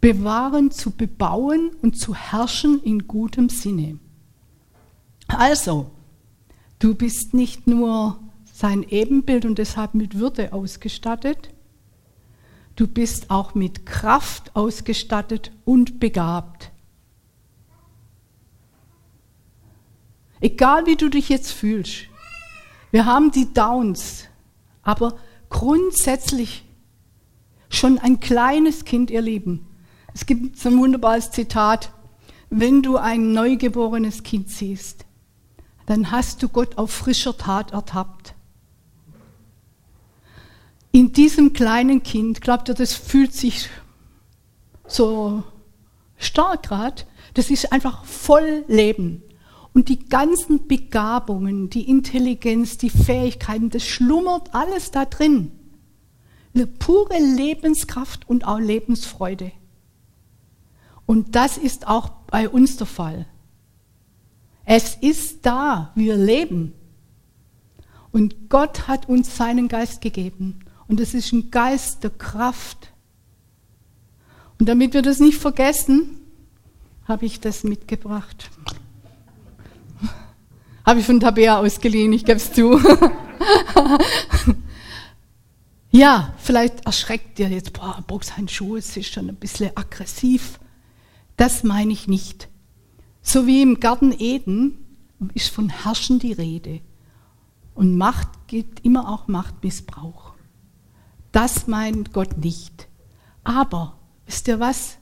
bewahren, 0.00 0.70
zu 0.70 0.90
bebauen 0.90 1.70
und 1.80 1.98
zu 1.98 2.14
herrschen 2.14 2.82
in 2.82 3.06
gutem 3.06 3.48
Sinne. 3.48 3.98
Also, 5.28 5.90
du 6.78 6.94
bist 6.94 7.32
nicht 7.32 7.66
nur 7.66 8.18
sein 8.52 8.82
Ebenbild 8.82 9.46
und 9.46 9.58
deshalb 9.58 9.94
mit 9.94 10.18
Würde 10.18 10.52
ausgestattet. 10.52 11.50
Du 12.76 12.86
bist 12.86 13.30
auch 13.30 13.54
mit 13.54 13.86
Kraft 13.86 14.54
ausgestattet 14.54 15.52
und 15.64 16.00
begabt. 16.00 16.70
Egal 20.40 20.86
wie 20.86 20.96
du 20.96 21.08
dich 21.08 21.28
jetzt 21.28 21.52
fühlst, 21.52 22.06
wir 22.90 23.06
haben 23.06 23.30
die 23.30 23.52
Downs, 23.52 24.24
aber 24.82 25.16
grundsätzlich 25.48 26.64
schon 27.68 27.98
ein 27.98 28.20
kleines 28.20 28.84
Kind, 28.84 29.10
ihr 29.10 29.22
Lieben. 29.22 29.66
Es 30.12 30.26
gibt 30.26 30.58
so 30.58 30.68
ein 30.68 30.78
wunderbares 30.78 31.30
Zitat, 31.30 31.92
wenn 32.50 32.82
du 32.82 32.96
ein 32.96 33.32
neugeborenes 33.32 34.22
Kind 34.22 34.50
siehst, 34.50 35.06
dann 35.86 36.10
hast 36.10 36.42
du 36.42 36.48
Gott 36.48 36.78
auf 36.78 36.90
frischer 36.90 37.36
Tat 37.36 37.72
ertappt 37.72 38.34
in 40.94 41.12
diesem 41.12 41.52
kleinen 41.52 42.04
Kind, 42.04 42.40
glaubt 42.40 42.68
ihr, 42.68 42.74
das 42.76 42.94
fühlt 42.94 43.34
sich 43.34 43.68
so 44.86 45.42
stark 46.18 46.62
gerade, 46.62 47.02
das 47.34 47.50
ist 47.50 47.72
einfach 47.72 48.04
voll 48.04 48.64
Leben. 48.68 49.20
Und 49.74 49.88
die 49.88 50.08
ganzen 50.08 50.68
Begabungen, 50.68 51.68
die 51.68 51.90
Intelligenz, 51.90 52.78
die 52.78 52.90
Fähigkeiten, 52.90 53.70
das 53.70 53.82
schlummert 53.82 54.54
alles 54.54 54.92
da 54.92 55.04
drin. 55.04 55.50
Eine 56.54 56.68
pure 56.68 57.18
Lebenskraft 57.18 58.28
und 58.28 58.46
auch 58.46 58.60
Lebensfreude. 58.60 59.50
Und 61.06 61.34
das 61.34 61.58
ist 61.58 61.88
auch 61.88 62.08
bei 62.28 62.48
uns 62.48 62.76
der 62.76 62.86
Fall. 62.86 63.26
Es 64.64 64.94
ist 64.94 65.44
da, 65.44 65.92
wir 65.96 66.16
leben. 66.16 66.72
Und 68.12 68.48
Gott 68.48 68.86
hat 68.86 69.08
uns 69.08 69.36
seinen 69.36 69.66
Geist 69.66 70.00
gegeben. 70.00 70.60
Und 70.86 71.00
es 71.00 71.14
ist 71.14 71.32
ein 71.32 71.50
Geist 71.50 72.04
der 72.04 72.10
Kraft. 72.10 72.92
Und 74.60 74.68
damit 74.68 74.94
wir 74.94 75.02
das 75.02 75.18
nicht 75.18 75.38
vergessen, 75.38 76.20
habe 77.06 77.26
ich 77.26 77.40
das 77.40 77.64
mitgebracht. 77.64 78.50
Habe 80.84 81.00
ich 81.00 81.06
von 81.06 81.20
Tabea 81.20 81.58
ausgeliehen, 81.58 82.12
ich 82.12 82.24
gebe 82.24 82.36
es 82.36 82.52
zu. 82.52 82.80
Ja, 85.94 86.34
vielleicht 86.38 86.86
erschreckt 86.86 87.38
dir 87.38 87.48
jetzt, 87.48 87.72
boah, 87.72 88.02
Boxhandschuhe, 88.04 88.80
es 88.80 88.96
ist 88.96 89.12
schon 89.12 89.28
ein 89.28 89.36
bisschen 89.36 89.70
aggressiv. 89.76 90.58
Das 91.36 91.62
meine 91.62 91.92
ich 91.92 92.08
nicht. 92.08 92.48
So 93.22 93.46
wie 93.46 93.62
im 93.62 93.78
Garten 93.78 94.12
Eden 94.18 94.84
ist 95.34 95.50
von 95.50 95.68
Herrschen 95.68 96.18
die 96.18 96.32
Rede. 96.32 96.80
Und 97.76 97.96
Macht 97.96 98.48
gibt 98.48 98.84
immer 98.84 99.08
auch 99.08 99.28
Machtmissbrauch. 99.28 100.34
Das 101.30 101.68
meint 101.68 102.12
Gott 102.12 102.38
nicht. 102.38 102.88
Aber, 103.44 103.96
wisst 104.26 104.48
ihr 104.48 104.58
was? 104.58 104.98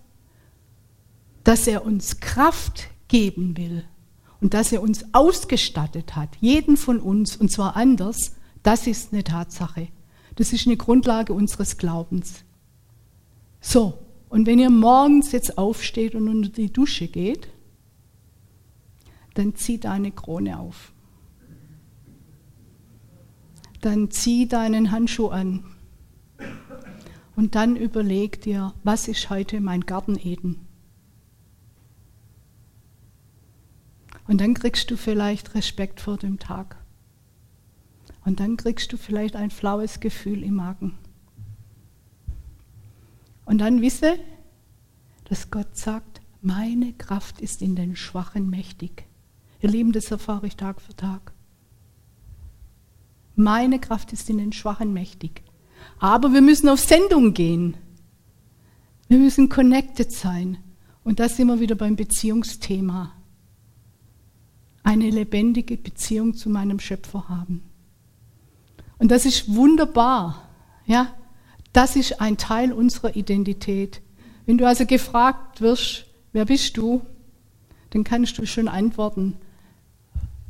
Dass 1.43 1.67
er 1.67 1.87
uns 1.87 2.21
Kraft 2.21 2.89
geben 3.09 3.57
will 3.57 3.85
und 4.43 4.55
dass 4.55 4.73
er 4.73 4.83
uns 4.83 5.05
ausgestattet 5.15 6.17
hat, 6.17 6.37
jeden 6.41 6.77
von 6.77 6.99
uns, 6.99 7.37
und 7.37 7.53
zwar 7.53 7.77
anders, 7.77 8.35
das 8.65 8.89
ist 8.89 9.13
eine 9.13 9.23
Tatsache. 9.23 9.87
Das 10.35 10.53
ist 10.53 10.67
eine 10.67 10.77
Grundlage 10.77 11.33
unseres 11.33 11.79
Glaubens. 11.79 12.45
So, 13.61 13.99
und 14.29 14.47
wenn 14.47 14.59
ihr 14.59 14.71
morgens 14.71 15.31
jetzt 15.31 15.59
aufsteht 15.59 16.17
und 16.17 16.29
unter 16.29 16.49
die 16.49 16.73
Dusche 16.73 17.07
geht, 17.07 17.49
dann 19.35 19.55
zieh 19.55 19.79
deine 19.79 20.11
Krone 20.11 20.59
auf. 20.59 20.93
Dann 23.81 24.11
zieh 24.11 24.49
deinen 24.49 24.91
Handschuh 24.91 25.29
an. 25.29 25.65
Und 27.37 27.55
dann 27.55 27.77
überleg 27.77 28.41
dir, 28.41 28.75
was 28.83 29.07
ist 29.07 29.31
heute 29.31 29.61
mein 29.61 29.83
Garten 29.83 30.19
Eden? 30.19 30.67
Und 34.33 34.41
dann 34.41 34.55
kriegst 34.55 34.91
du 34.91 34.97
vielleicht 34.97 35.55
Respekt 35.55 36.01
vor 36.01 36.17
dem 36.17 36.39
Tag. 36.39 36.83
Und 38.25 38.41
dann 38.41 38.57
kriegst 38.57 38.91
du 38.91 38.97
vielleicht 38.97 39.37
ein 39.37 39.51
flaues 39.51 40.01
Gefühl 40.01 40.43
im 40.43 40.55
Magen. 40.55 40.97
Und 43.45 43.59
dann 43.59 43.83
wisse, 43.83 44.19
dass 45.25 45.51
Gott 45.51 45.77
sagt, 45.77 46.23
meine 46.41 46.95
Kraft 46.95 47.43
ist 47.43 47.61
in 47.61 47.77
den 47.77 47.95
Schwachen 47.95 48.49
mächtig. 48.49 49.05
Ihr 49.61 49.69
Lieben, 49.69 49.93
das 49.93 50.11
erfahre 50.11 50.47
ich 50.47 50.57
Tag 50.57 50.81
für 50.81 50.97
Tag. 50.97 51.35
Meine 53.37 53.81
Kraft 53.81 54.15
ist 54.15 54.31
in 54.31 54.39
den 54.39 54.55
Schwachen 54.55 54.95
mächtig. 54.95 55.43
Aber 55.99 56.33
wir 56.33 56.41
müssen 56.41 56.71
auf 56.71 56.81
Sendung 56.81 57.35
gehen. 57.35 57.77
Wir 59.09 59.19
müssen 59.19 59.51
connected 59.51 60.11
sein. 60.11 60.57
Und 61.05 61.21
das 61.21 61.37
wir 61.37 61.61
wieder 61.61 61.75
beim 61.75 61.97
Beziehungsthema. 61.97 63.13
Eine 64.83 65.11
lebendige 65.11 65.77
Beziehung 65.77 66.35
zu 66.35 66.51
meinem 66.51 66.81
Schöpfer 66.81 67.29
haben. 67.29 67.63
Und 68.99 69.11
das 69.11 69.27
ist 69.27 69.55
wunderbar. 69.55 70.49
Ja, 70.87 71.15
das 71.73 71.97
ist 71.97 72.21
ein 72.21 72.37
Teil 72.37 72.73
unserer 72.73 73.17
Identität. 73.17 74.03
Wenn 74.47 74.59
du 74.59 74.67
also 74.67 74.87
gefragt 74.87 75.61
wirst, 75.61 76.07
wer 76.33 76.45
bist 76.45 76.77
du, 76.77 77.03
dann 77.91 78.05
kannst 78.05 78.39
du 78.39 78.47
schon 78.47 78.69
antworten, 78.69 79.37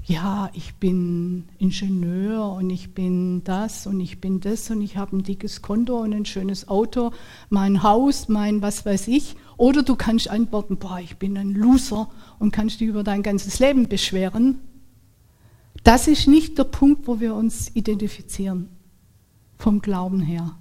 ja, 0.04 0.50
ich 0.52 0.75
bin 0.75 1.44
Ingenieur 1.59 2.52
und 2.52 2.71
ich 2.71 2.92
bin 2.92 3.44
das 3.44 3.87
und 3.87 4.00
ich 4.00 4.21
bin 4.21 4.40
das 4.40 4.68
und 4.71 4.82
ich 4.82 4.97
habe 4.97 5.16
ein 5.16 5.23
dickes 5.23 5.62
Konto 5.62 6.00
und 6.00 6.12
ein 6.12 6.25
schönes 6.25 6.66
Auto, 6.66 7.12
mein 7.50 7.82
Haus, 7.85 8.28
mein 8.28 8.62
was 8.62 8.85
weiß 8.85 9.09
ich. 9.09 9.37
Oder 9.56 9.82
du 9.82 9.94
kannst 9.94 10.28
antworten, 10.28 10.76
boah, 10.76 10.99
ich 10.99 11.18
bin 11.18 11.38
ein 11.38 11.54
Loser 11.54 12.11
und 12.40 12.52
kannst 12.52 12.80
dich 12.80 12.88
über 12.88 13.04
dein 13.04 13.23
ganzes 13.23 13.61
Leben 13.61 13.88
beschweren. 13.88 14.59
Das 15.85 16.09
ist 16.09 16.26
nicht 16.26 16.59
der 16.59 16.64
Punkt, 16.64 17.06
wo 17.06 17.21
wir 17.21 17.35
uns 17.35 17.71
identifizieren, 17.75 18.68
vom 19.56 19.80
Glauben 19.80 20.21
her. 20.21 20.56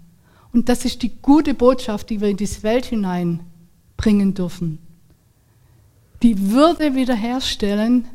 Und 0.54 0.70
das 0.70 0.86
ist 0.86 1.02
die 1.02 1.16
gute 1.22 1.56
Botschaft, 1.56 2.10
die 2.12 2.22
wir 2.22 2.28
in 2.28 2.38
diese 2.38 2.62
Welt 2.62 2.86
hineinbringen 2.86 4.36
dürfen. 4.36 4.80
Die 6.22 6.52
Würde 6.52 6.94
wiederherstellen 6.94 8.06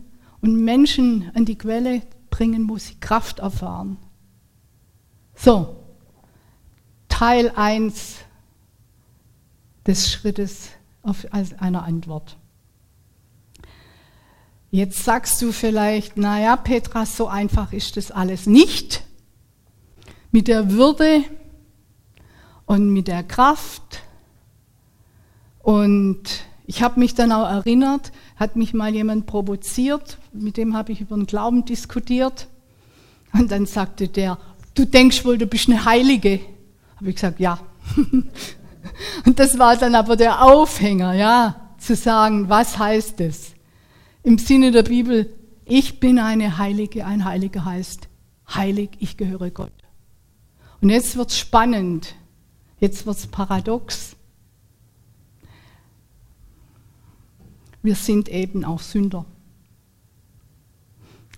und 0.40 0.56
Menschen 0.64 1.30
an 1.34 1.44
die 1.44 1.58
Quelle 1.58 2.02
bringen, 2.30 2.68
wo 2.68 2.78
sie 2.78 2.94
Kraft 3.00 3.38
erfahren. 3.38 3.96
So, 5.34 5.76
Teil 7.08 7.52
1 7.54 8.16
des 9.86 10.10
Schrittes 10.10 10.70
auf, 11.02 11.26
einer 11.32 11.84
Antwort. 11.84 12.36
Jetzt 14.70 15.04
sagst 15.04 15.40
du 15.40 15.52
vielleicht, 15.52 16.16
naja, 16.16 16.56
Petra, 16.56 17.06
so 17.06 17.28
einfach 17.28 17.72
ist 17.72 17.96
das 17.96 18.10
alles 18.10 18.46
nicht. 18.46 19.04
Mit 20.32 20.48
der 20.48 20.70
Würde 20.70 21.24
und 22.66 22.90
mit 22.90 23.08
der 23.08 23.22
Kraft. 23.22 24.02
Und 25.60 26.24
ich 26.66 26.82
habe 26.82 27.00
mich 27.00 27.14
dann 27.14 27.32
auch 27.32 27.48
erinnert, 27.48 28.12
hat 28.36 28.56
mich 28.56 28.74
mal 28.74 28.94
jemand 28.94 29.26
provoziert, 29.26 30.18
mit 30.32 30.56
dem 30.56 30.76
habe 30.76 30.92
ich 30.92 31.00
über 31.00 31.16
den 31.16 31.26
Glauben 31.26 31.64
diskutiert. 31.64 32.48
Und 33.32 33.50
dann 33.50 33.66
sagte 33.66 34.08
der, 34.08 34.38
du 34.74 34.84
denkst 34.84 35.24
wohl, 35.24 35.38
du 35.38 35.46
bist 35.46 35.68
eine 35.68 35.84
Heilige. 35.84 36.40
Habe 36.96 37.10
ich 37.10 37.16
gesagt, 37.16 37.40
ja. 37.40 37.58
Und 39.26 39.38
das 39.38 39.58
war 39.58 39.76
dann 39.76 39.94
aber 39.94 40.16
der 40.16 40.42
Aufhänger, 40.42 41.14
ja, 41.14 41.56
zu 41.78 41.96
sagen, 41.96 42.48
was 42.48 42.78
heißt 42.78 43.20
es? 43.20 43.56
im 44.26 44.38
Sinne 44.38 44.72
der 44.72 44.82
Bibel, 44.82 45.32
ich 45.64 46.00
bin 46.00 46.18
eine 46.18 46.58
Heilige, 46.58 47.06
ein 47.06 47.24
Heiliger 47.24 47.64
heißt, 47.64 48.08
heilig, 48.52 48.90
ich 48.98 49.16
gehöre 49.16 49.50
Gott. 49.50 49.72
Und 50.80 50.90
jetzt 50.90 51.16
wird 51.16 51.30
es 51.30 51.38
spannend, 51.38 52.16
jetzt 52.80 53.06
wird 53.06 53.16
es 53.16 53.28
paradox. 53.28 54.15
Wir 57.86 57.94
sind 57.94 58.28
eben 58.28 58.64
auch 58.64 58.80
Sünder. 58.80 59.24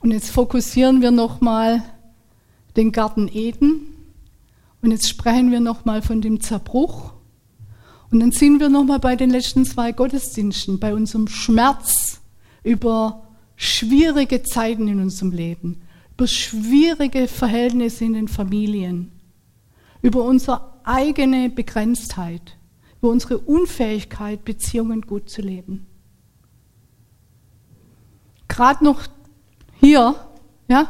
Und 0.00 0.12
jetzt 0.12 0.30
fokussieren 0.30 1.02
wir 1.02 1.10
nochmal 1.10 1.82
den 2.74 2.90
Garten 2.90 3.28
Eden 3.30 3.80
und 4.80 4.90
jetzt 4.90 5.10
sprechen 5.10 5.50
wir 5.50 5.60
nochmal 5.60 6.00
von 6.00 6.22
dem 6.22 6.40
Zerbruch. 6.40 7.12
Und 8.10 8.20
dann 8.20 8.32
sind 8.32 8.60
wir 8.60 8.70
nochmal 8.70 8.98
bei 8.98 9.14
den 9.14 9.28
letzten 9.28 9.66
zwei 9.66 9.92
Gottesdiensten, 9.92 10.80
bei 10.80 10.94
unserem 10.94 11.28
Schmerz, 11.28 12.22
über 12.62 13.24
schwierige 13.56 14.42
Zeiten 14.42 14.88
in 14.88 15.00
unserem 15.00 15.32
Leben, 15.32 15.82
über 16.14 16.26
schwierige 16.26 17.28
Verhältnisse 17.28 18.06
in 18.06 18.14
den 18.14 18.28
Familien, 18.28 19.12
über 20.00 20.24
unsere 20.24 20.62
eigene 20.82 21.50
Begrenztheit, 21.50 22.56
über 23.02 23.10
unsere 23.10 23.36
Unfähigkeit, 23.36 24.46
Beziehungen 24.46 25.02
gut 25.02 25.28
zu 25.28 25.42
leben. 25.42 25.84
Gerade 28.58 28.82
noch 28.82 29.06
hier, 29.78 30.16
ja, 30.66 30.88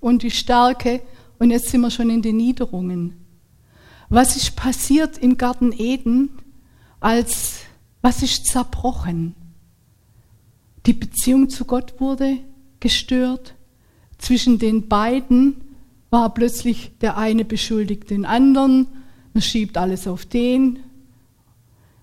und 0.00 0.24
die 0.24 0.32
Stärke, 0.32 1.00
und 1.38 1.52
jetzt 1.52 1.68
sind 1.68 1.80
wir 1.80 1.92
schon 1.92 2.10
in 2.10 2.22
den 2.22 2.38
Niederungen. 2.38 3.24
Was 4.08 4.34
ist 4.34 4.56
passiert 4.56 5.16
im 5.18 5.38
Garten 5.38 5.70
Eden, 5.70 6.30
als 6.98 7.60
was 8.00 8.24
ist 8.24 8.46
zerbrochen? 8.46 9.36
Die 10.84 10.92
Beziehung 10.92 11.48
zu 11.50 11.66
Gott 11.66 12.00
wurde 12.00 12.38
gestört. 12.80 13.54
Zwischen 14.18 14.58
den 14.58 14.88
beiden 14.88 15.60
war 16.10 16.34
plötzlich 16.34 16.98
der 17.00 17.16
eine 17.16 17.44
beschuldigt 17.44 18.10
den 18.10 18.24
anderen. 18.24 18.88
Man 19.34 19.42
schiebt 19.42 19.78
alles 19.78 20.08
auf 20.08 20.26
den. 20.26 20.80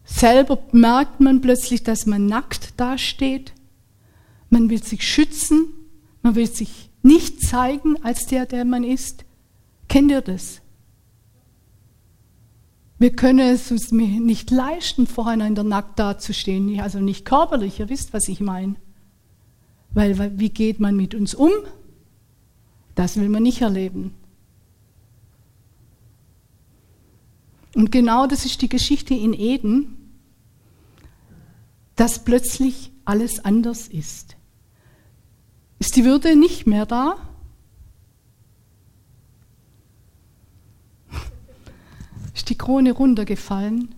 Selber 0.06 0.58
merkt 0.72 1.20
man 1.20 1.42
plötzlich, 1.42 1.84
dass 1.84 2.06
man 2.06 2.28
nackt 2.28 2.80
dasteht. 2.80 3.52
Man 4.50 4.70
will 4.70 4.84
sich 4.84 5.08
schützen. 5.08 5.68
Man 6.22 6.36
will 6.36 6.48
sich 6.48 6.90
nicht 7.02 7.42
zeigen 7.42 8.04
als 8.04 8.26
der, 8.26 8.46
der 8.46 8.66
man 8.66 8.84
ist. 8.84 9.26
Kennt 9.88 10.12
ihr 10.12 10.22
das? 10.22 10.62
Wir 12.98 13.16
können 13.16 13.40
es 13.40 13.72
uns 13.72 13.94
nicht 13.94 14.52
leisten, 14.52 15.08
voreinander 15.08 15.64
nackt 15.64 15.98
dazustehen, 15.98 16.82
also 16.82 17.00
nicht 17.00 17.24
körperlich, 17.24 17.80
ihr 17.80 17.88
wisst, 17.88 18.12
was 18.14 18.28
ich 18.28 18.42
meine. 18.42 18.76
Weil 19.92 20.38
wie 20.38 20.50
geht 20.50 20.82
man 20.82 20.98
mit 20.98 21.16
uns 21.16 21.34
um? 21.34 21.52
Das 22.96 23.16
will 23.16 23.30
man 23.30 23.44
nicht 23.44 23.62
erleben. 23.62 24.14
Und 27.74 27.92
genau 27.92 28.28
das 28.28 28.46
ist 28.46 28.62
die 28.62 28.68
Geschichte 28.68 29.14
in 29.14 29.34
Eden, 29.34 29.96
dass 31.96 32.26
plötzlich 32.26 32.92
alles 33.06 33.46
anders 33.46 33.88
ist. 33.88 34.36
Ist 35.80 35.96
die 35.96 36.06
Würde 36.06 36.36
nicht 36.36 36.68
mehr 36.68 36.86
da? 36.86 37.18
ist 42.40 42.50
die 42.50 42.58
Krone 42.58 42.94
runtergefallen. 42.94 43.94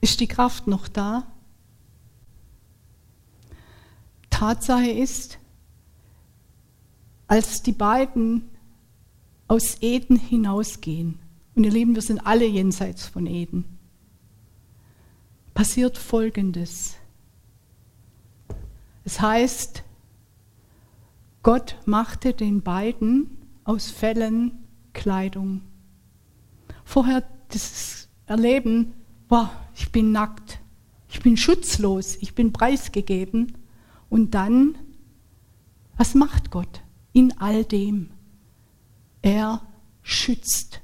Ist 0.00 0.20
die 0.20 0.26
Kraft 0.26 0.66
noch 0.66 0.88
da? 0.88 1.26
Tatsache 4.30 4.90
ist, 4.90 5.38
als 7.26 7.62
die 7.62 7.72
beiden 7.72 8.48
aus 9.48 9.82
Eden 9.82 10.16
hinausgehen, 10.16 11.18
und 11.54 11.64
ihr 11.64 11.70
Lieben, 11.70 11.94
wir 11.94 12.02
sind 12.02 12.26
alle 12.26 12.46
jenseits 12.46 13.06
von 13.06 13.26
Eden, 13.26 13.75
passiert 15.56 15.96
Folgendes. 15.96 16.96
Es 19.04 19.22
heißt, 19.22 19.84
Gott 21.42 21.76
machte 21.86 22.34
den 22.34 22.60
beiden 22.60 23.38
aus 23.64 23.90
Fellen 23.90 24.66
Kleidung. 24.92 25.62
Vorher 26.84 27.26
dieses 27.50 28.10
Erleben, 28.26 28.92
boah, 29.28 29.50
ich 29.74 29.90
bin 29.90 30.12
nackt, 30.12 30.60
ich 31.08 31.20
bin 31.20 31.38
schutzlos, 31.38 32.16
ich 32.16 32.34
bin 32.34 32.52
preisgegeben. 32.52 33.56
Und 34.10 34.34
dann, 34.34 34.76
was 35.96 36.14
macht 36.14 36.50
Gott 36.50 36.82
in 37.14 37.32
all 37.38 37.64
dem? 37.64 38.10
Er 39.22 39.62
schützt. 40.02 40.82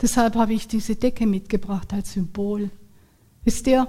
Deshalb 0.00 0.36
habe 0.36 0.52
ich 0.52 0.68
diese 0.68 0.94
Decke 0.94 1.26
mitgebracht 1.26 1.92
als 1.92 2.12
Symbol. 2.12 2.70
Wisst 3.44 3.66
ihr, 3.66 3.88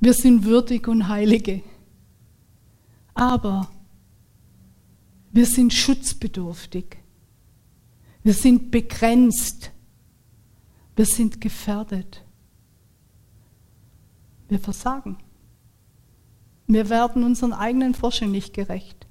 wir 0.00 0.14
sind 0.14 0.44
würdig 0.44 0.88
und 0.88 1.06
heilige, 1.06 1.62
aber 3.14 3.70
wir 5.30 5.46
sind 5.46 5.72
schutzbedürftig. 5.72 6.96
Wir 8.22 8.34
sind 8.34 8.70
begrenzt. 8.70 9.70
Wir 10.94 11.06
sind 11.06 11.40
gefährdet. 11.40 12.22
Wir 14.48 14.58
versagen. 14.58 15.16
Wir 16.66 16.88
werden 16.90 17.24
unseren 17.24 17.52
eigenen 17.52 17.94
Forschungen 17.94 18.32
nicht 18.32 18.52
gerecht. 18.54 19.06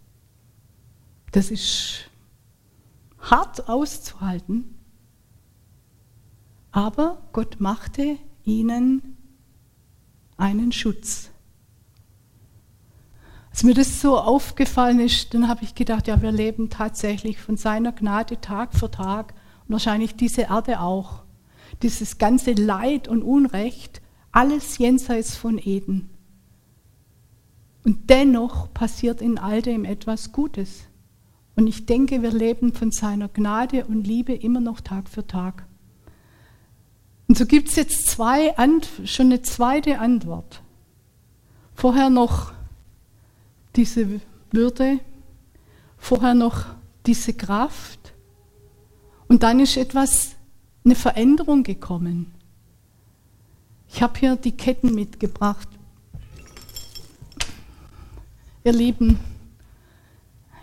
Das 1.32 1.50
ist 1.50 2.10
hart 3.20 3.68
auszuhalten. 3.68 4.76
Aber 6.72 7.22
Gott 7.34 7.60
machte 7.60 8.18
ihnen 8.44 9.18
einen 10.38 10.72
Schutz. 10.72 11.30
Als 13.52 13.64
mir 13.64 13.74
das 13.74 14.00
so 14.00 14.18
aufgefallen 14.18 15.00
ist, 15.02 15.34
dann 15.34 15.50
habe 15.50 15.64
ich 15.64 15.76
gedacht, 15.76 16.08
ja, 16.08 16.22
wir 16.22 16.32
leben 16.32 16.70
tatsächlich 16.70 17.38
von 17.38 17.58
seiner 17.58 17.92
Gnade 17.92 18.40
Tag 18.40 18.74
für 18.74 18.90
Tag 18.90 19.34
und 19.68 19.74
wahrscheinlich 19.74 20.16
diese 20.16 20.44
Erde 20.44 20.80
auch. 20.80 21.24
Dieses 21.82 22.18
ganze 22.18 22.54
Leid 22.54 23.10
und 23.10 23.24
Unrecht, 23.24 24.02
alles 24.32 24.78
jenseits 24.78 25.36
von 25.36 25.58
Eden. 25.58 26.10
Und 27.84 28.10
dennoch 28.10 28.74
passiert 28.74 29.22
in 29.22 29.38
all 29.38 29.62
dem 29.62 29.84
etwas 29.84 30.32
Gutes. 30.32 30.84
Und 31.56 31.68
ich 31.68 31.86
denke, 31.86 32.22
wir 32.22 32.32
leben 32.32 32.74
von 32.74 32.92
seiner 32.92 33.28
Gnade 33.28 33.86
und 33.86 34.08
Liebe 34.08 34.34
immer 34.34 34.62
noch 34.62 34.80
Tag 34.80 35.10
für 35.10 35.28
Tag. 35.28 35.68
Und 37.32 37.38
so 37.38 37.46
gibt 37.46 37.70
es 37.70 37.78
jetzt 37.78 38.08
zwei, 38.08 38.54
schon 39.06 39.28
eine 39.28 39.42
zweite 39.42 40.00
Antwort. 40.00 40.62
Vorher 41.74 42.10
noch 42.10 42.52
diese 43.78 44.20
Würde, 44.52 45.00
vorher 45.98 46.34
noch 46.34 46.66
diese 47.06 47.32
Kraft 47.32 48.12
und 49.30 49.44
dann 49.44 49.62
ist 49.62 49.78
etwas, 49.78 50.32
eine 50.84 50.94
Veränderung 50.94 51.64
gekommen. 51.64 52.34
Ich 53.88 54.02
habe 54.02 54.20
hier 54.20 54.36
die 54.36 54.52
Ketten 54.52 54.94
mitgebracht. 54.94 55.70
Ihr 58.66 58.74
Lieben, 58.74 59.22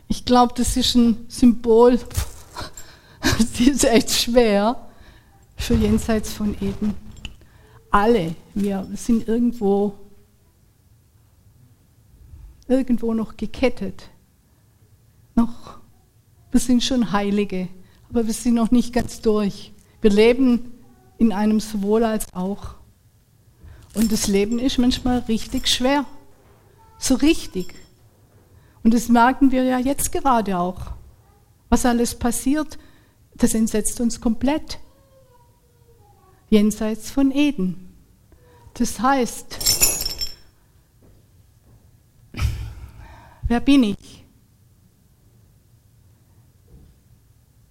ich 0.06 0.26
glaube, 0.26 0.52
das 0.54 0.76
ist 0.76 0.94
ein 0.96 1.24
Symbol, 1.28 1.98
die 3.58 3.70
ist 3.70 3.84
echt 3.84 4.10
schwer 4.10 4.84
für 5.58 5.74
jenseits 5.74 6.32
von 6.32 6.54
Eden. 6.54 6.94
Alle, 7.90 8.34
wir 8.54 8.88
sind 8.94 9.28
irgendwo 9.28 9.94
irgendwo 12.68 13.14
noch 13.14 13.36
gekettet. 13.36 14.10
Noch, 15.34 15.78
wir 16.50 16.60
sind 16.60 16.82
schon 16.82 17.12
Heilige, 17.12 17.68
aber 18.10 18.26
wir 18.26 18.34
sind 18.34 18.54
noch 18.54 18.70
nicht 18.70 18.92
ganz 18.92 19.20
durch. 19.20 19.72
Wir 20.00 20.10
leben 20.10 20.72
in 21.16 21.32
einem 21.32 21.60
sowohl 21.60 22.04
als 22.04 22.32
auch. 22.32 22.74
Und 23.94 24.12
das 24.12 24.28
Leben 24.28 24.58
ist 24.58 24.78
manchmal 24.78 25.20
richtig 25.20 25.68
schwer. 25.68 26.04
So 26.98 27.14
richtig. 27.14 27.74
Und 28.84 28.94
das 28.94 29.08
merken 29.08 29.50
wir 29.50 29.64
ja 29.64 29.78
jetzt 29.78 30.12
gerade 30.12 30.58
auch. 30.58 30.92
Was 31.68 31.84
alles 31.84 32.14
passiert, 32.14 32.78
das 33.34 33.54
entsetzt 33.54 34.00
uns 34.00 34.20
komplett. 34.20 34.78
Jenseits 36.50 37.10
von 37.10 37.30
Eden. 37.30 37.94
Das 38.74 39.00
heißt, 39.00 39.78
Wer 43.48 43.60
bin 43.60 43.82
ich? 43.82 44.26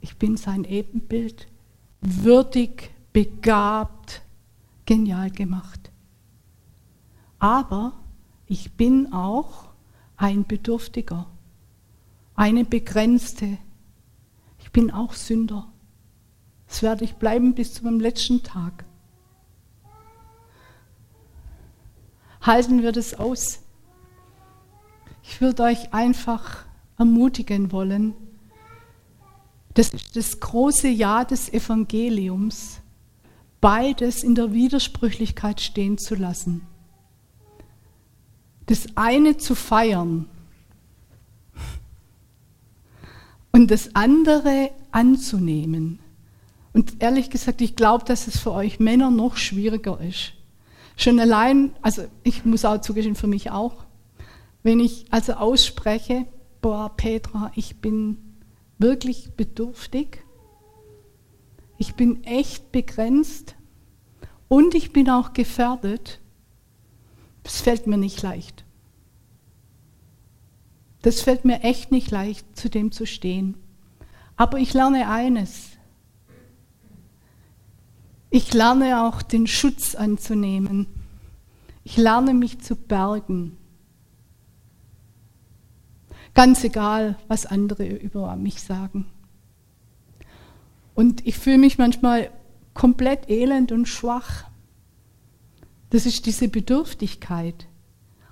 Ich 0.01 0.17
bin 0.17 0.35
sein 0.35 0.63
Ebenbild, 0.63 1.47
würdig, 2.01 2.89
begabt, 3.13 4.23
genial 4.87 5.29
gemacht. 5.29 5.91
Aber 7.37 7.93
ich 8.47 8.73
bin 8.73 9.13
auch 9.13 9.69
ein 10.15 10.47
Bedürftiger, 10.47 11.27
eine 12.33 12.65
Begrenzte. 12.65 13.59
Ich 14.57 14.71
bin 14.71 14.89
auch 14.89 15.13
Sünder. 15.13 15.71
Das 16.67 16.81
werde 16.81 17.05
ich 17.05 17.15
bleiben 17.15 17.55
bis 17.55 17.73
zu 17.73 17.83
meinem 17.83 17.99
letzten 17.99 18.43
Tag. 18.43 18.85
Halten 22.41 22.81
wir 22.81 22.91
das 22.91 23.13
aus? 23.13 23.59
Ich 25.23 25.41
würde 25.41 25.63
euch 25.63 25.93
einfach 25.93 26.65
ermutigen 26.97 27.71
wollen, 27.71 28.13
das 29.77 29.89
ist 29.89 30.15
das 30.15 30.39
große 30.39 30.87
Ja 30.87 31.23
des 31.23 31.53
Evangeliums, 31.53 32.79
beides 33.61 34.23
in 34.23 34.33
der 34.33 34.51
Widersprüchlichkeit 34.51 35.61
stehen 35.61 35.99
zu 35.99 36.15
lassen. 36.15 36.65
Das 38.65 38.87
eine 38.95 39.37
zu 39.37 39.53
feiern 39.53 40.27
und 43.51 43.69
das 43.69 43.93
andere 43.93 44.71
anzunehmen. 44.91 45.99
Und 46.77 47.01
ehrlich 47.01 47.31
gesagt, 47.31 47.61
ich 47.61 47.75
glaube, 47.75 48.05
dass 48.05 48.27
es 48.27 48.37
für 48.37 48.51
euch 48.51 48.79
Männer 48.79 49.09
noch 49.09 49.35
schwieriger 49.35 49.99
ist. 49.99 50.33
Schon 50.95 51.19
allein, 51.19 51.71
also 51.81 52.03
ich 52.21 52.45
muss 52.45 52.65
auch 52.65 52.79
zugestehen, 52.81 53.15
für 53.15 53.25
mich 53.25 53.49
auch, 53.49 53.85
wenn 54.61 54.79
ich 54.79 55.07
also 55.09 55.33
ausspreche, 55.33 56.27
boah, 56.61 56.95
Petra, 56.95 57.51
ich 57.55 57.77
bin 57.77 58.35
wirklich 58.77 59.31
bedürftig, 59.31 60.23
ich 61.79 61.95
bin 61.95 62.23
echt 62.25 62.71
begrenzt 62.71 63.55
und 64.47 64.75
ich 64.75 64.93
bin 64.93 65.09
auch 65.09 65.33
gefährdet, 65.33 66.19
das 67.41 67.59
fällt 67.59 67.87
mir 67.87 67.97
nicht 67.97 68.21
leicht. 68.21 68.65
Das 71.01 71.21
fällt 71.21 71.43
mir 71.43 71.63
echt 71.63 71.91
nicht 71.91 72.11
leicht, 72.11 72.55
zu 72.55 72.69
dem 72.69 72.91
zu 72.91 73.07
stehen. 73.07 73.57
Aber 74.35 74.59
ich 74.59 74.75
lerne 74.75 75.09
eines. 75.09 75.76
Ich 78.29 78.53
lerne 78.53 79.03
auch 79.03 79.21
den 79.21 79.47
Schutz 79.47 79.95
anzunehmen. 79.95 80.87
Ich 81.83 81.95
lerne 81.97 82.33
mich 82.33 82.59
zu 82.59 82.75
bergen. 82.75 83.57
Ganz 86.33 86.63
egal, 86.63 87.17
was 87.27 87.45
andere 87.45 87.87
über 87.87 88.35
mich 88.35 88.61
sagen. 88.61 89.05
Und 90.93 91.25
ich 91.25 91.37
fühle 91.37 91.57
mich 91.57 91.77
manchmal 91.77 92.29
komplett 92.73 93.29
elend 93.29 93.71
und 93.71 93.87
schwach. 93.87 94.43
Das 95.89 96.05
ist 96.05 96.25
diese 96.25 96.49
Bedürftigkeit. 96.49 97.67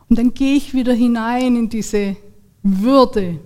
Und 0.09 0.19
dann 0.19 0.33
gehe 0.33 0.55
ich 0.55 0.73
wieder 0.73 0.93
hinein 0.93 1.55
in 1.55 1.69
diese 1.69 2.17
Würde. 2.61 3.39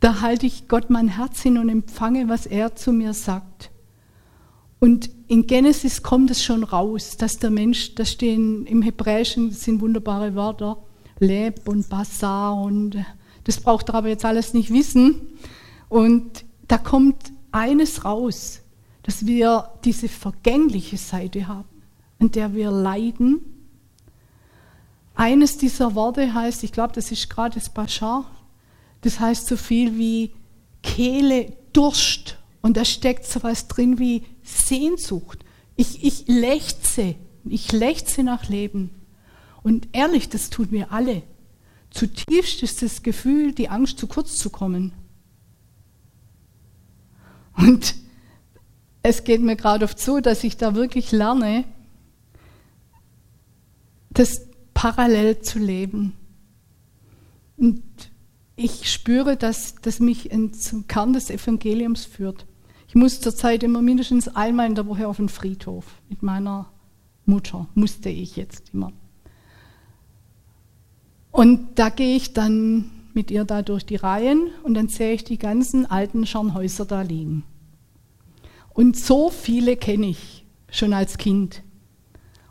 Da 0.00 0.20
halte 0.20 0.46
ich 0.46 0.68
Gott 0.68 0.90
mein 0.90 1.08
Herz 1.08 1.42
hin 1.42 1.58
und 1.58 1.68
empfange, 1.68 2.28
was 2.28 2.46
er 2.46 2.76
zu 2.76 2.92
mir 2.92 3.12
sagt. 3.12 3.70
Und 4.80 5.10
in 5.28 5.46
Genesis 5.46 6.02
kommt 6.02 6.30
es 6.30 6.44
schon 6.44 6.64
raus, 6.64 7.16
dass 7.16 7.38
der 7.38 7.50
Mensch, 7.50 7.94
da 7.94 8.04
stehen 8.04 8.66
im 8.66 8.82
Hebräischen, 8.82 9.50
sind 9.50 9.80
wunderbare 9.80 10.34
Wörter, 10.34 10.78
Leb 11.18 11.68
und 11.68 11.88
Basar 11.88 12.60
und 12.60 12.96
das 13.44 13.60
braucht 13.60 13.90
er 13.90 13.96
aber 13.96 14.08
jetzt 14.08 14.24
alles 14.24 14.54
nicht 14.54 14.72
wissen. 14.72 15.20
Und 15.88 16.44
da 16.66 16.78
kommt 16.78 17.32
eines 17.52 18.04
raus, 18.04 18.60
dass 19.02 19.26
wir 19.26 19.70
diese 19.84 20.08
vergängliche 20.08 20.96
Seite 20.96 21.46
haben, 21.46 21.68
an 22.18 22.30
der 22.30 22.54
wir 22.54 22.70
leiden. 22.70 23.40
Eines 25.14 25.58
dieser 25.58 25.94
Worte 25.94 26.34
heißt, 26.34 26.64
ich 26.64 26.72
glaube, 26.72 26.94
das 26.94 27.12
ist 27.12 27.30
gerade 27.30 27.54
das 27.54 27.68
Bashar, 27.68 28.24
das 29.02 29.20
heißt 29.20 29.46
so 29.46 29.56
viel 29.56 29.96
wie 29.96 30.32
Kehle, 30.82 31.52
Durst. 31.72 32.38
Und 32.62 32.76
da 32.76 32.84
steckt 32.84 33.26
so 33.26 33.42
was 33.42 33.68
drin 33.68 33.98
wie 33.98 34.22
Sehnsucht. 34.44 35.44
Ich, 35.76 36.04
ich 36.04 36.28
lechze, 36.28 37.16
ich 37.44 37.72
lechze 37.72 38.22
nach 38.22 38.48
Leben. 38.48 38.90
Und 39.62 39.88
ehrlich, 39.92 40.28
das 40.28 40.50
tun 40.50 40.68
wir 40.70 40.92
alle. 40.92 41.22
Zutiefst 41.90 42.62
ist 42.62 42.82
das 42.82 43.02
Gefühl, 43.02 43.52
die 43.52 43.68
Angst 43.68 43.98
zu 43.98 44.06
kurz 44.06 44.38
zu 44.38 44.50
kommen. 44.50 44.92
Und 47.56 47.94
es 49.02 49.24
geht 49.24 49.40
mir 49.40 49.56
gerade 49.56 49.84
oft 49.84 49.98
so, 49.98 50.20
dass 50.20 50.44
ich 50.44 50.56
da 50.56 50.74
wirklich 50.74 51.12
lerne, 51.12 51.64
das 54.10 54.46
parallel 54.74 55.40
zu 55.40 55.58
leben. 55.58 56.14
Und 57.56 57.82
ich 58.56 58.90
spüre, 58.92 59.36
dass 59.36 59.76
das 59.76 60.00
mich 60.00 60.30
zum 60.58 60.86
Kern 60.86 61.12
des 61.12 61.30
Evangeliums 61.30 62.04
führt. 62.04 62.46
Ich 62.94 63.00
muss 63.00 63.20
zurzeit 63.20 63.62
immer 63.64 63.82
mindestens 63.82 64.28
einmal 64.28 64.68
in 64.68 64.76
der 64.76 64.86
Woche 64.86 65.08
auf 65.08 65.16
den 65.16 65.28
Friedhof 65.28 65.84
mit 66.08 66.22
meiner 66.22 66.70
Mutter, 67.26 67.66
musste 67.74 68.08
ich 68.08 68.36
jetzt 68.36 68.72
immer. 68.72 68.92
Und 71.32 71.70
da 71.74 71.88
gehe 71.88 72.14
ich 72.14 72.34
dann 72.34 72.92
mit 73.12 73.32
ihr 73.32 73.44
da 73.44 73.62
durch 73.62 73.84
die 73.84 73.96
Reihen 73.96 74.46
und 74.62 74.74
dann 74.74 74.86
sehe 74.86 75.14
ich 75.14 75.24
die 75.24 75.38
ganzen 75.38 75.86
alten 75.86 76.24
Scharnhäuser 76.24 76.84
da 76.84 77.02
liegen. 77.02 77.42
Und 78.72 78.96
so 78.96 79.28
viele 79.28 79.76
kenne 79.76 80.06
ich 80.06 80.46
schon 80.70 80.92
als 80.92 81.18
Kind. 81.18 81.64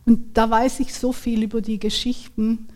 Und 0.05 0.37
da 0.37 0.49
weiß 0.49 0.81
ich 0.81 0.93
so 0.93 1.13
viel 1.13 1.43
über 1.43 1.61
die 1.61 1.79
Geschichten, 1.79 2.67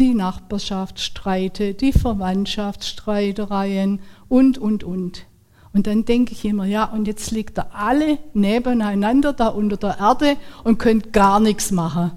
die 0.00 0.12
Nachbarschaftsstreite, 0.12 1.74
die 1.74 1.92
Verwandtschaftsstreitereien 1.92 4.00
und, 4.28 4.58
und, 4.58 4.82
und. 4.82 5.29
Und 5.72 5.86
dann 5.86 6.04
denke 6.04 6.32
ich 6.32 6.44
immer, 6.44 6.64
ja, 6.64 6.84
und 6.84 7.06
jetzt 7.06 7.30
liegt 7.30 7.58
ihr 7.58 7.74
alle 7.74 8.18
nebeneinander 8.34 9.32
da 9.32 9.48
unter 9.48 9.76
der 9.76 9.98
Erde 10.00 10.36
und 10.64 10.78
könnt 10.78 11.12
gar 11.12 11.38
nichts 11.38 11.70
machen. 11.70 12.12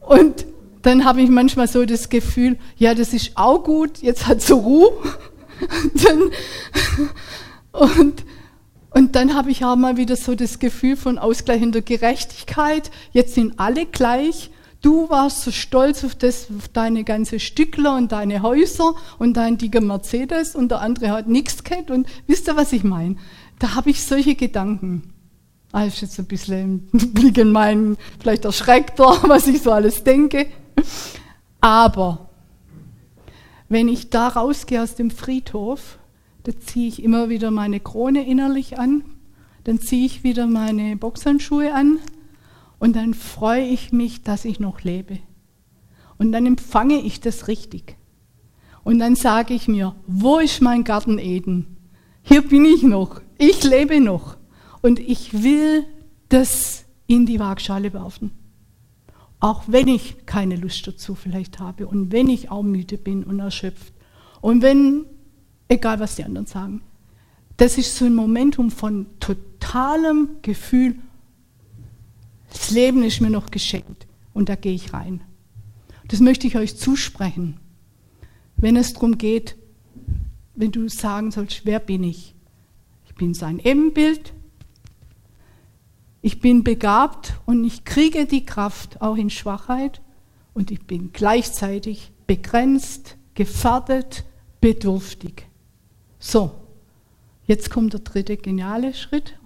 Und 0.00 0.46
dann 0.82 1.04
habe 1.04 1.20
ich 1.20 1.28
manchmal 1.28 1.68
so 1.68 1.84
das 1.84 2.08
Gefühl, 2.08 2.58
ja, 2.76 2.94
das 2.94 3.12
ist 3.12 3.32
auch 3.34 3.64
gut, 3.64 3.98
jetzt 3.98 4.26
hat 4.26 4.40
sie 4.40 4.54
Ruhe. 4.54 4.92
und, 7.72 8.24
und 8.90 9.16
dann 9.16 9.34
habe 9.34 9.50
ich 9.50 9.64
auch 9.64 9.76
mal 9.76 9.96
wieder 9.96 10.16
so 10.16 10.34
das 10.34 10.58
Gefühl 10.58 10.96
von 10.96 11.18
ausgleichender 11.18 11.82
Gerechtigkeit. 11.82 12.90
Jetzt 13.12 13.34
sind 13.34 13.58
alle 13.58 13.84
gleich. 13.84 14.50
Du 14.82 15.10
warst 15.10 15.42
so 15.42 15.50
stolz 15.50 16.04
auf, 16.04 16.14
das, 16.14 16.48
auf 16.56 16.68
deine 16.68 17.04
ganze 17.04 17.38
Stückler 17.38 17.96
und 17.96 18.12
deine 18.12 18.40
Häuser 18.42 18.94
und 19.18 19.36
dein 19.36 19.58
dicker 19.58 19.82
Mercedes 19.82 20.54
und 20.54 20.70
der 20.70 20.80
andere 20.80 21.10
hat 21.10 21.28
nichts 21.28 21.64
gehabt. 21.64 21.90
Und 21.90 22.08
wisst 22.26 22.48
ihr, 22.48 22.56
was 22.56 22.72
ich 22.72 22.82
meine? 22.82 23.16
Da 23.58 23.74
habe 23.74 23.90
ich 23.90 24.02
solche 24.02 24.34
Gedanken. 24.34 25.12
Ah, 25.72 25.84
ist 25.84 26.00
jetzt 26.00 26.18
ein 26.18 26.26
bisschen 26.26 26.88
ein 26.94 27.12
Blick 27.12 27.36
in 27.36 27.52
meinen, 27.52 27.98
vielleicht 28.20 28.46
erschreckter, 28.46 29.04
was 29.28 29.46
ich 29.46 29.60
so 29.60 29.70
alles 29.70 30.02
denke. 30.02 30.46
Aber 31.60 32.30
wenn 33.68 33.86
ich 33.86 34.08
da 34.08 34.28
rausgehe 34.28 34.82
aus 34.82 34.94
dem 34.94 35.10
Friedhof, 35.10 35.98
da 36.44 36.58
ziehe 36.58 36.88
ich 36.88 37.02
immer 37.02 37.28
wieder 37.28 37.50
meine 37.50 37.80
Krone 37.80 38.26
innerlich 38.26 38.78
an, 38.78 39.04
dann 39.64 39.78
ziehe 39.78 40.06
ich 40.06 40.24
wieder 40.24 40.46
meine 40.46 40.96
Boxhandschuhe 40.96 41.74
an 41.74 41.98
und 42.80 42.96
dann 42.96 43.14
freue 43.14 43.64
ich 43.64 43.92
mich, 43.92 44.22
dass 44.22 44.44
ich 44.44 44.58
noch 44.58 44.80
lebe. 44.80 45.20
Und 46.18 46.32
dann 46.32 46.46
empfange 46.46 46.98
ich 46.98 47.20
das 47.20 47.46
richtig. 47.46 47.96
Und 48.82 48.98
dann 48.98 49.14
sage 49.14 49.54
ich 49.54 49.68
mir, 49.68 49.94
wo 50.06 50.38
ist 50.38 50.62
mein 50.62 50.82
Garten 50.82 51.18
Eden? 51.18 51.76
Hier 52.22 52.42
bin 52.42 52.64
ich 52.64 52.82
noch, 52.82 53.20
ich 53.38 53.62
lebe 53.62 54.00
noch 54.00 54.36
und 54.82 54.98
ich 54.98 55.42
will 55.42 55.84
das 56.30 56.84
in 57.06 57.26
die 57.26 57.38
Waagschale 57.38 57.92
werfen. 57.92 58.32
Auch 59.40 59.64
wenn 59.66 59.88
ich 59.88 60.26
keine 60.26 60.56
Lust 60.56 60.86
dazu 60.86 61.14
vielleicht 61.14 61.58
habe 61.58 61.86
und 61.86 62.12
wenn 62.12 62.28
ich 62.28 62.50
auch 62.50 62.62
müde 62.62 62.96
bin 62.96 63.24
und 63.24 63.40
erschöpft 63.40 63.92
und 64.40 64.62
wenn, 64.62 65.04
egal 65.68 66.00
was 66.00 66.16
die 66.16 66.24
anderen 66.24 66.46
sagen, 66.46 66.82
das 67.58 67.76
ist 67.76 67.96
so 67.96 68.06
ein 68.06 68.14
Momentum 68.14 68.70
von 68.70 69.06
totalem 69.20 70.30
Gefühl, 70.40 70.96
das 72.50 72.70
Leben 72.70 73.02
ist 73.02 73.20
mir 73.20 73.30
noch 73.30 73.50
geschenkt 73.50 74.06
und 74.34 74.48
da 74.48 74.54
gehe 74.54 74.74
ich 74.74 74.92
rein. 74.92 75.22
Das 76.08 76.20
möchte 76.20 76.46
ich 76.46 76.56
euch 76.56 76.76
zusprechen. 76.76 77.58
Wenn 78.56 78.76
es 78.76 78.92
darum 78.92 79.16
geht, 79.16 79.56
wenn 80.54 80.72
du 80.72 80.88
sagen 80.88 81.30
sollst, 81.30 81.64
wer 81.64 81.78
bin 81.78 82.02
ich? 82.02 82.34
Ich 83.06 83.14
bin 83.14 83.32
sein 83.34 83.58
Ebenbild, 83.58 84.32
ich 86.22 86.40
bin 86.40 86.64
begabt 86.64 87.34
und 87.46 87.64
ich 87.64 87.84
kriege 87.84 88.26
die 88.26 88.44
Kraft 88.44 89.00
auch 89.00 89.16
in 89.16 89.30
Schwachheit 89.30 90.02
und 90.52 90.70
ich 90.70 90.86
bin 90.86 91.12
gleichzeitig 91.12 92.12
begrenzt, 92.26 93.16
gefährdet, 93.34 94.24
bedürftig. 94.60 95.46
So, 96.18 96.50
jetzt 97.46 97.70
kommt 97.70 97.94
der 97.94 98.00
dritte 98.00 98.36
geniale 98.36 98.92
Schritt. 98.92 99.38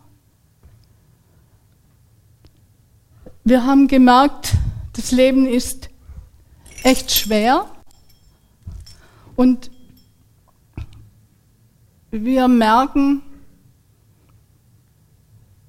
Wir 3.47 3.67
haben 3.67 3.89
gemerkt, 3.89 4.55
das 4.95 5.13
Leben 5.13 5.45
ist 5.45 5.91
echt 6.83 7.11
schwer 7.11 7.67
und 9.37 9.71
wir 12.11 12.49
merken, 12.49 13.21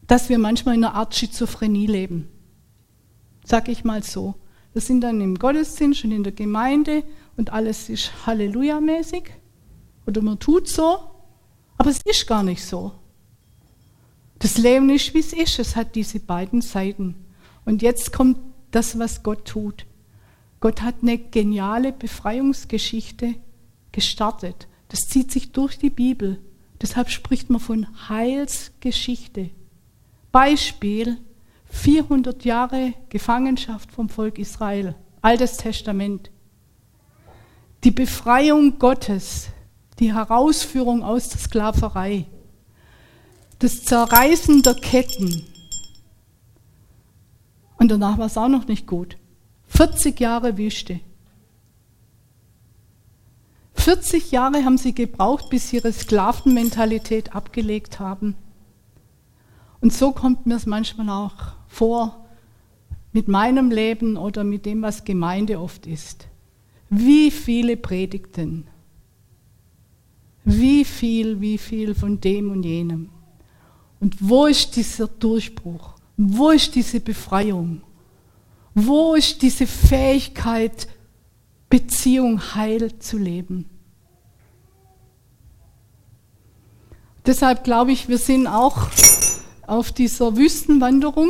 dass 0.08 0.30
wir 0.30 0.40
manchmal 0.40 0.76
in 0.76 0.86
einer 0.86 0.94
Art 0.94 1.16
Schizophrenie 1.16 1.86
leben. 1.86 2.30
Sag 3.44 3.68
ich 3.68 3.84
mal 3.84 4.04
so. 4.04 4.36
Wir 4.72 4.82
sind 4.82 5.02
dann 5.02 5.20
im 5.20 5.38
Gottesdienst 5.38 6.06
und 6.06 6.14
in 6.14 6.24
der 6.24 6.32
Gemeinde 6.32 7.04
und 7.36 7.52
alles 7.52 7.90
ist 7.90 8.10
Halleluja-mäßig 8.26 9.32
oder 10.06 10.22
man 10.22 10.40
tut 10.40 10.70
so, 10.70 11.00
aber 11.78 11.90
es 11.90 12.00
ist 12.06 12.26
gar 12.26 12.44
nicht 12.44 12.64
so. 12.64 12.94
Das 14.40 14.58
Leben 14.58 14.90
ist, 14.92 15.14
wie 15.14 15.20
es 15.20 15.34
ist. 15.34 15.60
Es 15.60 15.76
hat 15.76 15.96
diese 15.96 16.22
beiden 16.22 16.62
Seiten. 16.62 17.25
Und 17.66 17.82
jetzt 17.82 18.14
kommt 18.14 18.38
das, 18.72 18.98
was 19.00 19.24
Gott 19.24 19.46
tut. 19.46 19.86
Gott 20.60 20.82
hat 20.82 20.96
eine 21.02 21.18
geniale 21.18 21.92
Befreiungsgeschichte 21.92 23.36
gestartet. 23.92 24.68
Das 24.90 25.08
zieht 25.08 25.32
sich 25.32 25.52
durch 25.52 25.78
die 25.78 25.90
Bibel. 25.90 26.40
Deshalb 26.82 27.10
spricht 27.10 27.50
man 27.50 27.60
von 27.60 27.88
Heilsgeschichte. 28.10 29.50
Beispiel 30.32 31.18
400 31.70 32.46
Jahre 32.46 32.94
Gefangenschaft 33.10 33.92
vom 33.92 34.10
Volk 34.10 34.40
Israel, 34.40 34.96
Altes 35.22 35.58
Testament. 35.58 36.32
Die 37.84 37.92
Befreiung 37.92 38.80
Gottes, 38.80 39.50
die 40.00 40.14
Herausführung 40.14 41.04
aus 41.04 41.30
der 41.30 41.40
Sklaverei, 41.40 42.26
das 43.60 43.84
Zerreißen 43.84 44.62
der 44.62 44.76
Ketten. 44.76 45.44
Und 47.86 47.90
danach 47.90 48.18
war 48.18 48.26
es 48.26 48.36
auch 48.36 48.48
noch 48.48 48.68
nicht 48.68 48.88
gut. 48.88 49.16
40 49.68 50.20
Jahre 50.20 50.58
Wüste. 50.58 51.02
40 53.76 54.32
Jahre 54.32 54.66
haben 54.66 54.80
sie 54.80 54.96
gebraucht, 54.96 55.52
bis 55.52 55.70
sie 55.70 55.76
ihre 55.76 55.94
Sklavenmentalität 55.94 57.36
abgelegt 57.36 58.00
haben. 58.00 58.34
Und 59.82 59.94
so 59.94 60.14
kommt 60.14 60.48
mir 60.48 60.56
es 60.56 60.66
manchmal 60.66 61.12
auch 61.12 61.54
vor 61.68 62.26
mit 63.12 63.28
meinem 63.28 63.70
Leben 63.70 64.18
oder 64.18 64.44
mit 64.44 64.66
dem, 64.66 64.82
was 64.82 65.04
Gemeinde 65.04 65.60
oft 65.60 65.86
ist. 65.86 66.28
Wie 66.90 67.30
viele 67.30 67.78
Predigten, 67.78 68.66
wie 70.44 70.84
viel, 70.86 71.40
wie 71.40 71.60
viel 71.60 71.94
von 71.94 72.20
dem 72.20 72.50
und 72.50 72.64
jenem. 72.64 73.12
Und 74.00 74.28
wo 74.28 74.48
ist 74.48 74.76
dieser 74.76 75.08
Durchbruch? 75.08 75.95
Wo 76.18 76.50
ist 76.52 76.76
diese 76.76 77.00
Befreiung? 77.00 77.82
Wo 78.74 79.16
ist 79.16 79.42
diese 79.42 79.68
Fähigkeit, 79.68 80.88
Beziehung 81.70 82.56
heil 82.56 83.00
zu 83.00 83.18
leben? 83.18 83.70
Deshalb 87.26 87.64
glaube 87.64 87.92
ich, 87.92 88.08
wir 88.08 88.18
sind 88.18 88.48
auch 88.48 88.90
auf 89.66 89.92
dieser 89.92 90.38
Wüstenwanderung 90.38 91.30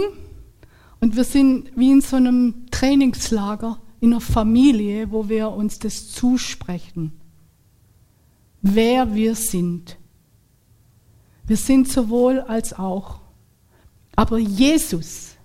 und 1.00 1.16
wir 1.16 1.24
sind 1.24 1.72
wie 1.76 1.92
in 1.92 2.02
so 2.02 2.18
einem 2.18 2.66
Trainingslager 2.70 3.80
in 4.02 4.12
einer 4.12 4.22
Familie, 4.22 5.12
wo 5.12 5.30
wir 5.30 5.52
uns 5.52 5.80
das 5.80 6.12
zusprechen, 6.12 7.14
wer 8.62 9.16
wir 9.16 9.36
sind. 9.36 9.98
Wir 11.48 11.58
sind 11.58 11.88
sowohl 11.88 12.42
als 12.42 12.74
auch. 12.74 13.22
Aber 14.16 14.38
Jesus, 14.38 15.36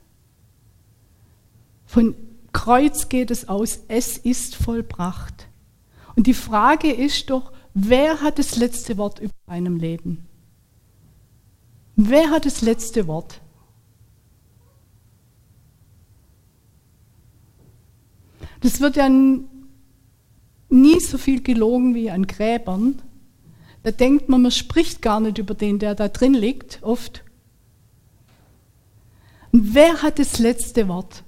Von 1.90 2.14
Kreuz 2.52 3.08
geht 3.08 3.32
es 3.32 3.48
aus, 3.48 3.80
es 3.88 4.16
ist 4.16 4.54
vollbracht. 4.54 5.48
Und 6.14 6.28
die 6.28 6.34
Frage 6.34 6.92
ist 6.92 7.30
doch, 7.30 7.50
wer 7.74 8.20
hat 8.20 8.38
das 8.38 8.54
letzte 8.54 8.96
Wort 8.96 9.18
über 9.18 9.32
deinem 9.48 9.76
Leben? 9.76 10.24
Wer 11.96 12.30
hat 12.30 12.46
das 12.46 12.62
letzte 12.62 13.08
Wort? 13.08 13.40
Das 18.60 18.80
wird 18.80 18.94
ja 18.94 19.08
nie 19.08 21.00
so 21.00 21.18
viel 21.18 21.42
gelogen 21.42 21.96
wie 21.96 22.08
an 22.08 22.28
Gräbern. 22.28 23.02
Da 23.82 23.90
denkt 23.90 24.28
man, 24.28 24.42
man 24.42 24.52
spricht 24.52 25.02
gar 25.02 25.18
nicht 25.18 25.38
über 25.38 25.54
den, 25.54 25.80
der 25.80 25.96
da 25.96 26.06
drin 26.06 26.34
liegt, 26.34 26.84
oft. 26.84 27.24
Und 29.52 29.74
wer 29.74 30.02
hat 30.02 30.18
das 30.18 30.38
letzte 30.38 30.88
Wort? 30.88 31.24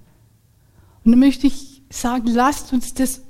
Und 1.05 1.13
da 1.13 1.19
möchte 1.19 1.47
ich 1.47 1.83
sagen, 1.91 2.29
lasst 2.29 2.73
uns 2.73 2.95
das 2.95 3.23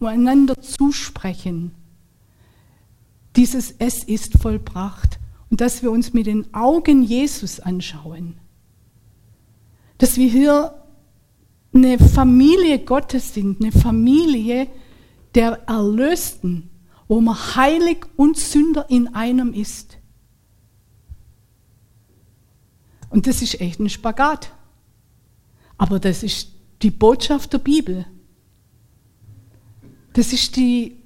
einander 0.00 0.60
zusprechen. 0.60 1.72
Dieses 3.36 3.72
Es 3.78 4.04
ist 4.04 4.38
vollbracht. 4.38 5.18
Und 5.50 5.60
dass 5.60 5.82
wir 5.82 5.90
uns 5.90 6.12
mit 6.12 6.26
den 6.26 6.52
Augen 6.54 7.02
Jesus 7.02 7.58
anschauen. 7.58 8.38
Dass 9.98 10.16
wir 10.16 10.28
hier 10.28 10.74
eine 11.72 11.98
Familie 11.98 12.78
Gottes 12.78 13.34
sind, 13.34 13.60
eine 13.60 13.72
Familie 13.72 14.68
der 15.34 15.68
Erlösten, 15.68 16.70
wo 17.08 17.20
man 17.20 17.36
heilig 17.56 18.06
und 18.16 18.36
Sünder 18.36 18.86
in 18.88 19.14
einem 19.14 19.52
ist. 19.52 19.89
Und 23.10 23.26
das 23.26 23.42
ist 23.42 23.60
echt 23.60 23.80
ein 23.80 23.90
Spagat. 23.90 24.52
Aber 25.76 25.98
das 25.98 26.22
ist 26.22 26.52
die 26.82 26.90
Botschaft 26.90 27.52
der 27.52 27.58
Bibel. 27.58 28.06
Das 30.12 30.32
ist 30.32 30.56
die, 30.56 30.96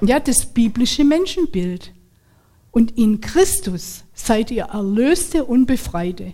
ja, 0.00 0.18
das 0.20 0.46
biblische 0.46 1.04
Menschenbild. 1.04 1.92
Und 2.70 2.96
in 2.98 3.20
Christus 3.20 4.04
seid 4.14 4.50
ihr 4.50 4.64
Erlöste 4.64 5.44
und 5.44 5.66
Befreite. 5.66 6.32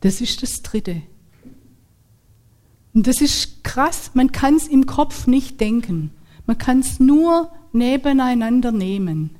Das 0.00 0.20
ist 0.20 0.42
das 0.42 0.62
Dritte. 0.62 1.02
Und 2.94 3.06
das 3.06 3.20
ist 3.20 3.62
krass, 3.62 4.10
man 4.14 4.32
kann 4.32 4.56
es 4.56 4.66
im 4.66 4.86
Kopf 4.86 5.26
nicht 5.26 5.60
denken. 5.60 6.10
Man 6.46 6.58
kann 6.58 6.80
es 6.80 6.98
nur 6.98 7.52
nebeneinander 7.72 8.72
nehmen. 8.72 9.36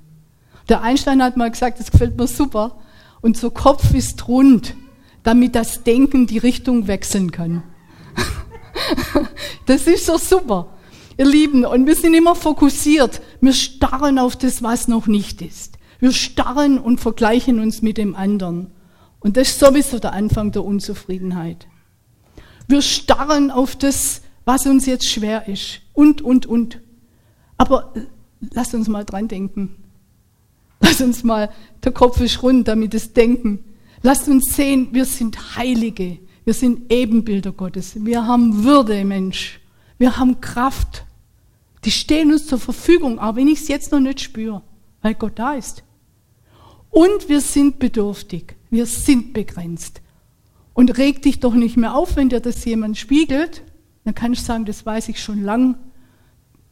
Der 0.69 0.83
Einstein 0.83 1.23
hat 1.23 1.37
mal 1.37 1.51
gesagt, 1.51 1.81
das 1.81 1.91
gefällt 1.91 2.17
mir 2.17 2.29
super, 2.29 2.79
unser 3.23 3.51
Kopf 3.51 3.95
ist 3.95 4.29
rund, 4.29 4.75
damit 5.23 5.55
das 5.55 5.83
Denken 5.85 6.27
die 6.27 6.39
Richtung 6.39 6.87
wechseln 6.87 7.31
kann. 7.31 7.63
das 9.67 9.87
ist 9.87 10.07
so 10.07 10.17
super. 10.17 10.75
Ihr 11.19 11.27
Lieben, 11.27 11.67
und 11.67 11.87
wir 11.87 11.95
sind 11.95 12.15
immer 12.15 12.35
fokussiert. 12.35 13.21
Wir 13.41 13.53
starren 13.53 14.19
auf 14.19 14.37
das, 14.37 14.63
was 14.63 14.89
noch 14.89 15.07
nicht 15.07 15.43
ist. 15.43 15.79
Wir 15.99 16.13
starren 16.13 16.79
und 16.79 17.01
vergleichen 17.01 17.61
uns 17.61 17.83
mit 17.83 17.99
dem 17.99 18.15
anderen. 18.15 18.73
Und 19.21 19.37
das 19.37 19.49
ist 19.51 19.59
sowieso 19.61 19.99
der 19.99 20.15
Anfang 20.15 20.51
der 20.51 20.65
Unzufriedenheit. 20.65 21.67
Wir 22.69 22.81
starren 22.81 23.51
auf 23.51 23.77
das, 23.77 24.23
was 24.47 24.67
uns 24.67 24.87
jetzt 24.87 25.07
schwer 25.07 25.47
ist. 25.47 25.83
Und, 25.93 26.23
und, 26.23 26.47
und. 26.47 26.81
Aber 27.59 27.93
lasst 28.55 28.75
uns 28.75 28.89
mal 28.89 29.05
dran 29.05 29.29
denken. 29.29 29.77
Lasst 30.81 31.01
uns 31.03 31.23
mal, 31.23 31.51
der 31.85 31.93
Kopf 31.93 32.21
ist 32.21 32.43
rund, 32.43 32.69
damit 32.69 32.95
es 32.95 33.13
denken. 33.13 33.65
Lasst 34.03 34.29
uns 34.29 34.55
sehen, 34.55 34.89
wir 34.93 35.05
sind 35.05 35.57
Heilige. 35.57 36.19
Wir 36.45 36.55
sind 36.55 36.91
Ebenbilder 36.91 37.53
Gottes. 37.53 38.05
Wir 38.05 38.27
haben 38.27 38.65
Würde, 38.65 39.05
Mensch. 39.05 39.61
Wir 39.99 40.17
haben 40.17 40.41
Kraft. 40.41 41.05
Die 41.85 41.91
stehen 41.91 42.33
uns 42.33 42.47
zur 42.47 42.59
Verfügung, 42.59 43.19
auch 43.19 43.37
wenn 43.37 43.49
ich 43.49 43.61
es 43.61 43.69
jetzt 43.69 43.93
noch 43.93 44.01
nicht 44.01 44.21
spüre, 44.21 44.63
weil 45.03 45.15
Gott 45.15 45.39
da 45.39 45.55
ist. 45.55 45.85
Und 46.91 47.29
wir 47.29 47.41
sind 47.41 47.79
bedürftig. 47.79 48.57
Wir 48.71 48.87
sind 48.87 49.33
begrenzt. 49.33 50.01
Und 50.75 50.97
reg 50.99 51.23
dich 51.23 51.41
doch 51.41 51.55
nicht 51.55 51.77
mehr 51.77 51.95
auf, 51.95 52.17
wenn 52.17 52.29
dir 52.29 52.41
das 52.41 52.65
jemand 52.65 52.97
spiegelt. 52.97 53.63
Dann 54.05 54.15
kann 54.15 54.33
ich 54.33 54.43
sagen, 54.43 54.65
das 54.65 54.85
weiß 54.85 55.09
ich 55.09 55.23
schon 55.23 55.43
lang. 55.43 55.77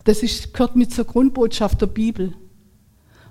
Das 0.05 0.23
ist, 0.23 0.55
gehört 0.55 0.77
mit 0.77 0.93
zur 0.93 1.05
Grundbotschaft 1.05 1.81
der 1.83 1.87
Bibel. 1.87 2.35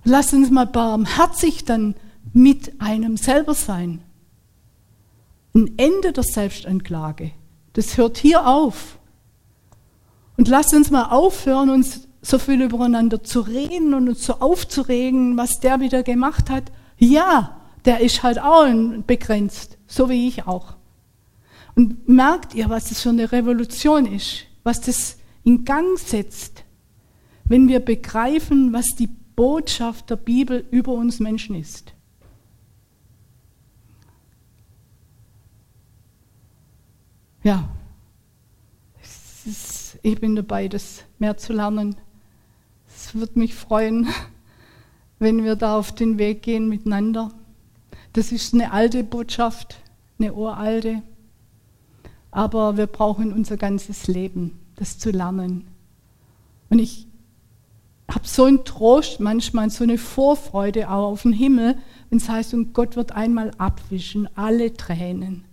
Lass 0.09 0.31
uns 0.31 0.49
mal 0.49 0.65
barmherzig 0.65 1.65
dann 1.65 1.93
mit 2.31 2.79
einem 2.79 3.17
selber 3.17 3.53
sein. 3.53 4.01
Ein 5.53 5.73
Ende 5.75 6.13
der 6.13 6.23
Selbstanklage. 6.23 7.31
Das 7.73 7.97
hört 7.97 8.17
hier 8.17 8.47
auf. 8.47 8.99
Und 10.37 10.47
lasst 10.47 10.73
uns 10.73 10.91
mal 10.91 11.09
aufhören, 11.09 11.69
uns 11.69 12.07
so 12.21 12.39
viel 12.39 12.61
übereinander 12.61 13.21
zu 13.21 13.41
reden 13.41 13.93
und 13.93 14.07
uns 14.07 14.25
so 14.25 14.35
aufzuregen, 14.35 15.35
was 15.35 15.59
der 15.59 15.81
wieder 15.81 16.03
gemacht 16.03 16.49
hat. 16.49 16.71
Ja, 16.97 17.59
der 17.83 17.99
ist 17.99 18.23
halt 18.23 18.39
auch 18.39 18.65
begrenzt, 19.05 19.77
so 19.87 20.09
wie 20.09 20.29
ich 20.29 20.47
auch. 20.47 20.77
Und 21.75 22.07
merkt 22.07 22.55
ihr, 22.55 22.69
was 22.69 22.87
das 22.87 23.01
für 23.01 23.09
eine 23.09 23.33
Revolution 23.33 24.05
ist, 24.05 24.45
was 24.63 24.79
das 24.79 25.17
in 25.43 25.65
Gang 25.65 25.99
setzt, 25.99 26.63
wenn 27.43 27.67
wir 27.67 27.81
begreifen, 27.81 28.71
was 28.71 28.95
die 28.95 29.09
Botschaft 29.37 30.09
der 30.09 30.15
Bibel 30.15 30.65
über 30.71 30.93
uns 30.93 31.19
Menschen 31.19 31.55
ist. 31.55 31.93
Ja, 37.43 37.69
ich 40.01 40.19
bin 40.19 40.35
dabei, 40.35 40.67
das 40.67 41.03
mehr 41.19 41.37
zu 41.37 41.53
lernen. 41.53 41.95
Es 42.87 43.13
würde 43.13 43.37
mich 43.37 43.53
freuen, 43.53 44.07
wenn 45.19 45.43
wir 45.43 45.55
da 45.55 45.77
auf 45.77 45.93
den 45.93 46.17
Weg 46.17 46.41
gehen 46.41 46.67
miteinander. 46.67 47.31
Das 48.13 48.31
ist 48.31 48.55
eine 48.55 48.71
alte 48.71 49.03
Botschaft, 49.03 49.77
eine 50.17 50.33
uralte, 50.33 51.03
aber 52.31 52.75
wir 52.75 52.87
brauchen 52.87 53.31
unser 53.31 53.55
ganzes 53.55 54.07
Leben, 54.07 54.59
das 54.77 54.97
zu 54.97 55.11
lernen. 55.11 55.67
Und 56.71 56.79
ich 56.79 57.07
habe 58.09 58.27
so 58.27 58.45
einen 58.45 58.63
Trost 58.63 59.19
manchmal, 59.19 59.69
so 59.69 59.83
eine 59.83 59.97
Vorfreude 59.97 60.89
auch 60.89 61.11
auf 61.11 61.23
den 61.23 61.33
Himmel, 61.33 61.77
wenn 62.09 62.19
es 62.19 62.29
heißt, 62.29 62.53
und 62.53 62.73
Gott 62.73 62.95
wird 62.95 63.11
einmal 63.11 63.51
abwischen, 63.57 64.29
alle 64.35 64.73
Tränen. 64.73 65.43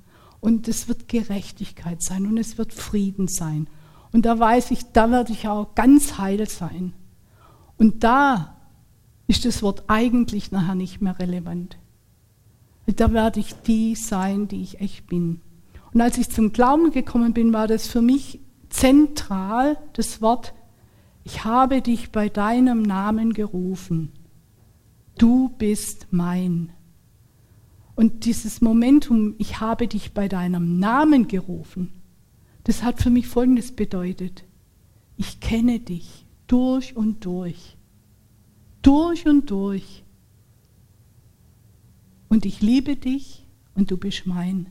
Und 0.40 0.68
es 0.68 0.88
wird 0.88 1.08
Gerechtigkeit 1.08 2.02
sein 2.02 2.26
und 2.26 2.38
es 2.38 2.58
wird 2.58 2.72
Frieden 2.72 3.28
sein. 3.28 3.66
Und 4.12 4.26
da 4.26 4.38
weiß 4.38 4.70
ich, 4.70 4.92
da 4.92 5.10
werde 5.10 5.32
ich 5.32 5.48
auch 5.48 5.74
ganz 5.74 6.18
heil 6.18 6.48
sein. 6.48 6.92
Und 7.78 8.04
da 8.04 8.56
ist 9.26 9.44
das 9.44 9.62
Wort 9.62 9.84
eigentlich 9.88 10.52
nachher 10.52 10.74
nicht 10.74 11.00
mehr 11.00 11.18
relevant. 11.18 11.78
Da 12.86 13.12
werde 13.12 13.40
ich 13.40 13.54
die 13.66 13.94
sein, 13.94 14.46
die 14.46 14.62
ich 14.62 14.80
echt 14.80 15.06
bin. 15.06 15.40
Und 15.92 16.00
als 16.00 16.18
ich 16.18 16.28
zum 16.28 16.52
Glauben 16.52 16.90
gekommen 16.90 17.32
bin, 17.32 17.52
war 17.52 17.66
das 17.66 17.86
für 17.86 18.02
mich 18.02 18.40
zentral, 18.68 19.78
das 19.94 20.20
Wort 20.20 20.52
ich 21.24 21.44
habe 21.44 21.80
dich 21.80 22.12
bei 22.12 22.28
deinem 22.28 22.82
Namen 22.82 23.32
gerufen. 23.32 24.12
Du 25.16 25.48
bist 25.48 26.06
mein. 26.10 26.70
Und 27.94 28.26
dieses 28.26 28.60
Momentum, 28.60 29.34
ich 29.38 29.60
habe 29.60 29.88
dich 29.88 30.12
bei 30.12 30.28
deinem 30.28 30.78
Namen 30.78 31.26
gerufen, 31.26 31.92
das 32.64 32.82
hat 32.82 33.00
für 33.00 33.10
mich 33.10 33.26
Folgendes 33.26 33.72
bedeutet. 33.72 34.44
Ich 35.16 35.40
kenne 35.40 35.80
dich 35.80 36.26
durch 36.46 36.96
und 36.96 37.24
durch. 37.24 37.76
Durch 38.82 39.26
und 39.26 39.50
durch. 39.50 40.02
Und 42.28 42.44
ich 42.44 42.60
liebe 42.60 42.96
dich 42.96 43.46
und 43.74 43.90
du 43.90 43.96
bist 43.96 44.26
mein. 44.26 44.66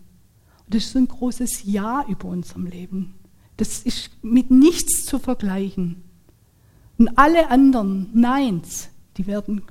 Und 0.66 0.76
das 0.76 0.86
ist 0.86 0.98
ein 0.98 1.08
großes 1.08 1.64
Ja 1.64 2.06
über 2.08 2.28
unserem 2.28 2.66
Leben. 2.66 3.16
Das 3.58 3.84
ist 3.84 4.12
mit 4.24 4.52
nichts 4.52 5.06
zu 5.06 5.20
vergleichen. 5.20 6.04
Und 7.04 7.18
alle 7.18 7.50
anderen 7.50 8.10
Neins, 8.14 8.90
die 9.18 9.28
werden 9.28 9.62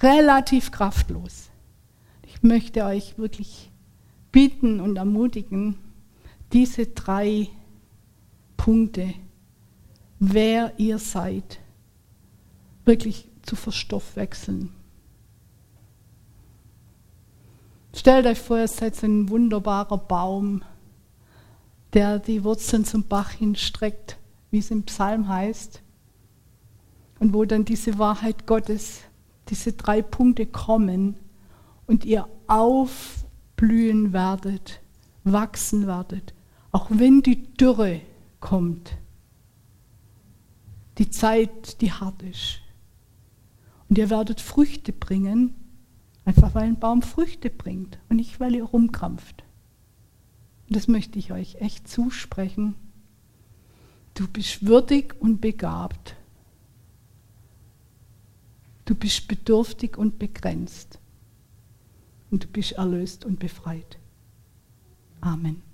relativ 0.00 0.72
kraftlos. 0.72 1.50
Ich 2.26 2.42
möchte 2.42 2.84
euch 2.84 3.16
wirklich 3.16 3.70
bitten 4.32 4.80
und 4.80 4.96
ermutigen, 4.96 5.78
diese 6.52 6.86
drei 6.86 7.48
Punkte, 8.56 9.14
wer 10.18 10.72
ihr 10.80 10.98
seid, 10.98 11.60
wirklich 12.84 13.28
zu 13.42 13.54
verstoffwechseln. 13.54 14.70
Stellt 17.94 18.26
euch 18.26 18.40
vor, 18.40 18.58
ihr 18.58 18.66
seid 18.66 19.00
ein 19.04 19.28
wunderbarer 19.28 19.98
Baum, 19.98 20.64
der 21.92 22.18
die 22.18 22.42
Wurzeln 22.42 22.84
zum 22.84 23.04
Bach 23.04 23.30
hinstreckt, 23.30 24.16
wie 24.50 24.58
es 24.58 24.72
im 24.72 24.82
Psalm 24.82 25.28
heißt 25.28 25.82
und 27.18 27.34
wo 27.34 27.44
dann 27.44 27.64
diese 27.64 27.98
Wahrheit 27.98 28.46
Gottes, 28.46 29.02
diese 29.48 29.72
drei 29.72 30.02
Punkte 30.02 30.46
kommen 30.46 31.16
und 31.86 32.04
ihr 32.04 32.28
aufblühen 32.46 34.12
werdet, 34.12 34.80
wachsen 35.24 35.86
werdet, 35.86 36.34
auch 36.70 36.88
wenn 36.90 37.22
die 37.22 37.54
Dürre 37.54 38.00
kommt, 38.40 38.96
die 40.98 41.10
Zeit, 41.10 41.80
die 41.80 41.92
hart 41.92 42.22
ist. 42.22 42.60
Und 43.88 43.98
ihr 43.98 44.10
werdet 44.10 44.40
Früchte 44.40 44.92
bringen, 44.92 45.54
einfach 46.24 46.54
weil 46.54 46.64
ein 46.64 46.78
Baum 46.78 47.02
Früchte 47.02 47.50
bringt 47.50 47.98
und 48.08 48.16
nicht, 48.16 48.38
weil 48.38 48.54
ihr 48.54 48.64
rumkrampft. 48.64 49.44
Und 50.68 50.76
das 50.76 50.88
möchte 50.88 51.18
ich 51.18 51.32
euch 51.32 51.56
echt 51.56 51.88
zusprechen. 51.88 52.74
Du 54.12 54.28
bist 54.28 54.66
würdig 54.66 55.14
und 55.20 55.40
begabt. 55.40 56.16
Du 58.88 58.94
bist 58.94 59.28
bedürftig 59.28 59.98
und 59.98 60.18
begrenzt. 60.18 60.98
Und 62.30 62.44
du 62.44 62.48
bist 62.48 62.72
erlöst 62.72 63.22
und 63.26 63.38
befreit. 63.38 63.98
Amen. 65.20 65.67